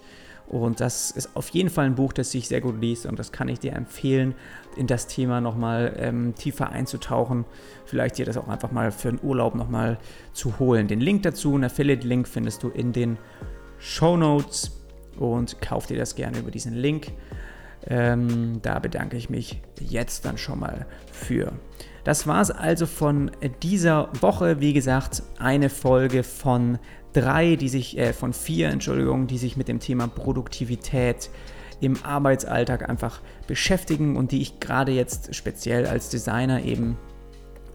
Und 0.48 0.80
das 0.80 1.10
ist 1.10 1.36
auf 1.36 1.50
jeden 1.50 1.68
Fall 1.68 1.84
ein 1.84 1.94
Buch, 1.94 2.12
das 2.12 2.30
sich 2.30 2.48
sehr 2.48 2.62
gut 2.62 2.80
liest 2.80 3.04
und 3.04 3.18
das 3.18 3.32
kann 3.32 3.48
ich 3.48 3.60
dir 3.60 3.74
empfehlen, 3.74 4.34
in 4.76 4.86
das 4.86 5.06
Thema 5.06 5.42
nochmal 5.42 5.94
ähm, 5.98 6.34
tiefer 6.34 6.70
einzutauchen. 6.70 7.44
Vielleicht 7.84 8.16
dir 8.16 8.24
das 8.24 8.38
auch 8.38 8.48
einfach 8.48 8.72
mal 8.72 8.90
für 8.90 9.10
einen 9.10 9.20
Urlaub 9.22 9.54
nochmal 9.54 9.98
zu 10.32 10.58
holen. 10.58 10.88
Den 10.88 11.00
Link 11.00 11.22
dazu, 11.24 11.54
einen 11.54 11.64
Affiliate-Link 11.64 12.26
findest 12.26 12.62
du 12.62 12.68
in 12.70 12.92
den 12.94 13.18
Show 13.78 14.16
Notes 14.16 14.80
und 15.18 15.60
kauf 15.60 15.86
dir 15.86 15.98
das 15.98 16.14
gerne 16.14 16.38
über 16.38 16.50
diesen 16.50 16.72
Link. 16.72 17.12
Ähm, 17.86 18.60
da 18.62 18.78
bedanke 18.78 19.16
ich 19.16 19.28
mich 19.28 19.60
jetzt 19.80 20.24
dann 20.24 20.38
schon 20.38 20.60
mal 20.60 20.86
für. 21.12 21.52
Das 22.04 22.26
war 22.26 22.40
es 22.40 22.50
also 22.50 22.86
von 22.86 23.30
dieser 23.62 24.08
Woche. 24.22 24.60
Wie 24.60 24.72
gesagt, 24.72 25.22
eine 25.38 25.68
Folge 25.68 26.22
von 26.22 26.78
drei, 27.12 27.56
die 27.56 27.68
sich, 27.68 27.98
äh, 27.98 28.12
von 28.12 28.32
vier, 28.32 28.68
Entschuldigung, 28.68 29.26
die 29.26 29.38
sich 29.38 29.56
mit 29.56 29.68
dem 29.68 29.80
Thema 29.80 30.08
Produktivität 30.08 31.30
im 31.80 32.02
Arbeitsalltag 32.04 32.88
einfach 32.88 33.20
beschäftigen 33.46 34.16
und 34.16 34.32
die 34.32 34.42
ich 34.42 34.60
gerade 34.60 34.92
jetzt 34.92 35.34
speziell 35.34 35.86
als 35.86 36.08
Designer 36.08 36.64
eben 36.64 36.96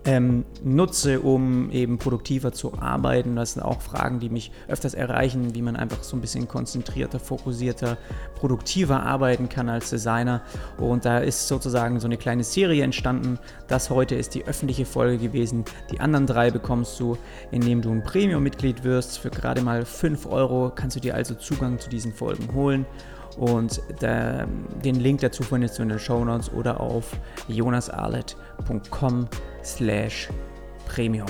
ähm, 0.06 0.44
nutze, 0.63 1.22
um 1.22 1.72
eben 1.72 1.98
produktiver 1.98 2.52
zu 2.52 2.78
arbeiten. 2.80 3.36
Das 3.36 3.54
sind 3.54 3.63
auch 3.63 3.82
Fragen, 3.82 4.20
die 4.20 4.30
mich 4.30 4.52
öfters 4.68 4.94
erreichen, 4.94 5.56
wie 5.56 5.62
man 5.62 5.76
einfach 5.76 6.04
so 6.04 6.18
ein 6.18 6.22
bisschen 6.22 6.48
konzentrierter, 6.48 7.20
fokussierter, 7.20 7.98
produktiver 8.36 9.04
arbeiten 9.04 9.48
kann 9.50 9.70
als 9.70 9.89
Designer. 9.89 10.42
Und 10.78 11.06
da 11.06 11.20
ist 11.20 11.48
sozusagen 11.48 12.00
so 12.00 12.08
eine 12.08 12.18
kleine 12.18 12.44
Serie 12.44 12.84
entstanden. 12.84 13.39
Das 13.68 13.89
heute 13.89 14.16
ist 14.16 14.36
die 14.36 14.46
öffentliche 14.46 14.86
Folge 14.86 15.18
gewesen. 15.18 15.63
Die 15.92 16.00
anderen 16.00 16.28
drei 16.28 16.52
bekommst 16.52 17.00
du, 17.00 17.18
indem 17.52 17.82
du 17.82 17.92
ein 17.92 18.04
Premium-Mitglied 18.04 18.84
wirst. 18.84 19.20
Für 19.20 19.30
gerade 19.30 19.62
mal 19.62 19.86
5 19.86 20.26
Euro 20.26 20.72
kannst 20.74 20.98
du 20.98 21.00
dir 21.00 21.16
also 21.16 21.34
Zugang 21.36 21.80
zu 21.80 21.89
diesen 21.89 22.13
Folgen 22.13 22.54
holen. 22.54 22.86
Und 23.38 23.82
der, 24.02 24.48
den 24.84 24.96
Link 24.96 25.22
dazu 25.22 25.43
findest 25.43 25.78
du 25.78 25.84
in 25.84 25.89
den 25.89 26.00
Show 26.00 26.24
Notes 26.24 26.52
oder 26.52 26.80
auf 26.80 27.12
jonasarlet.com 27.48 29.28
slash 29.63 30.30
premium. 30.88 31.28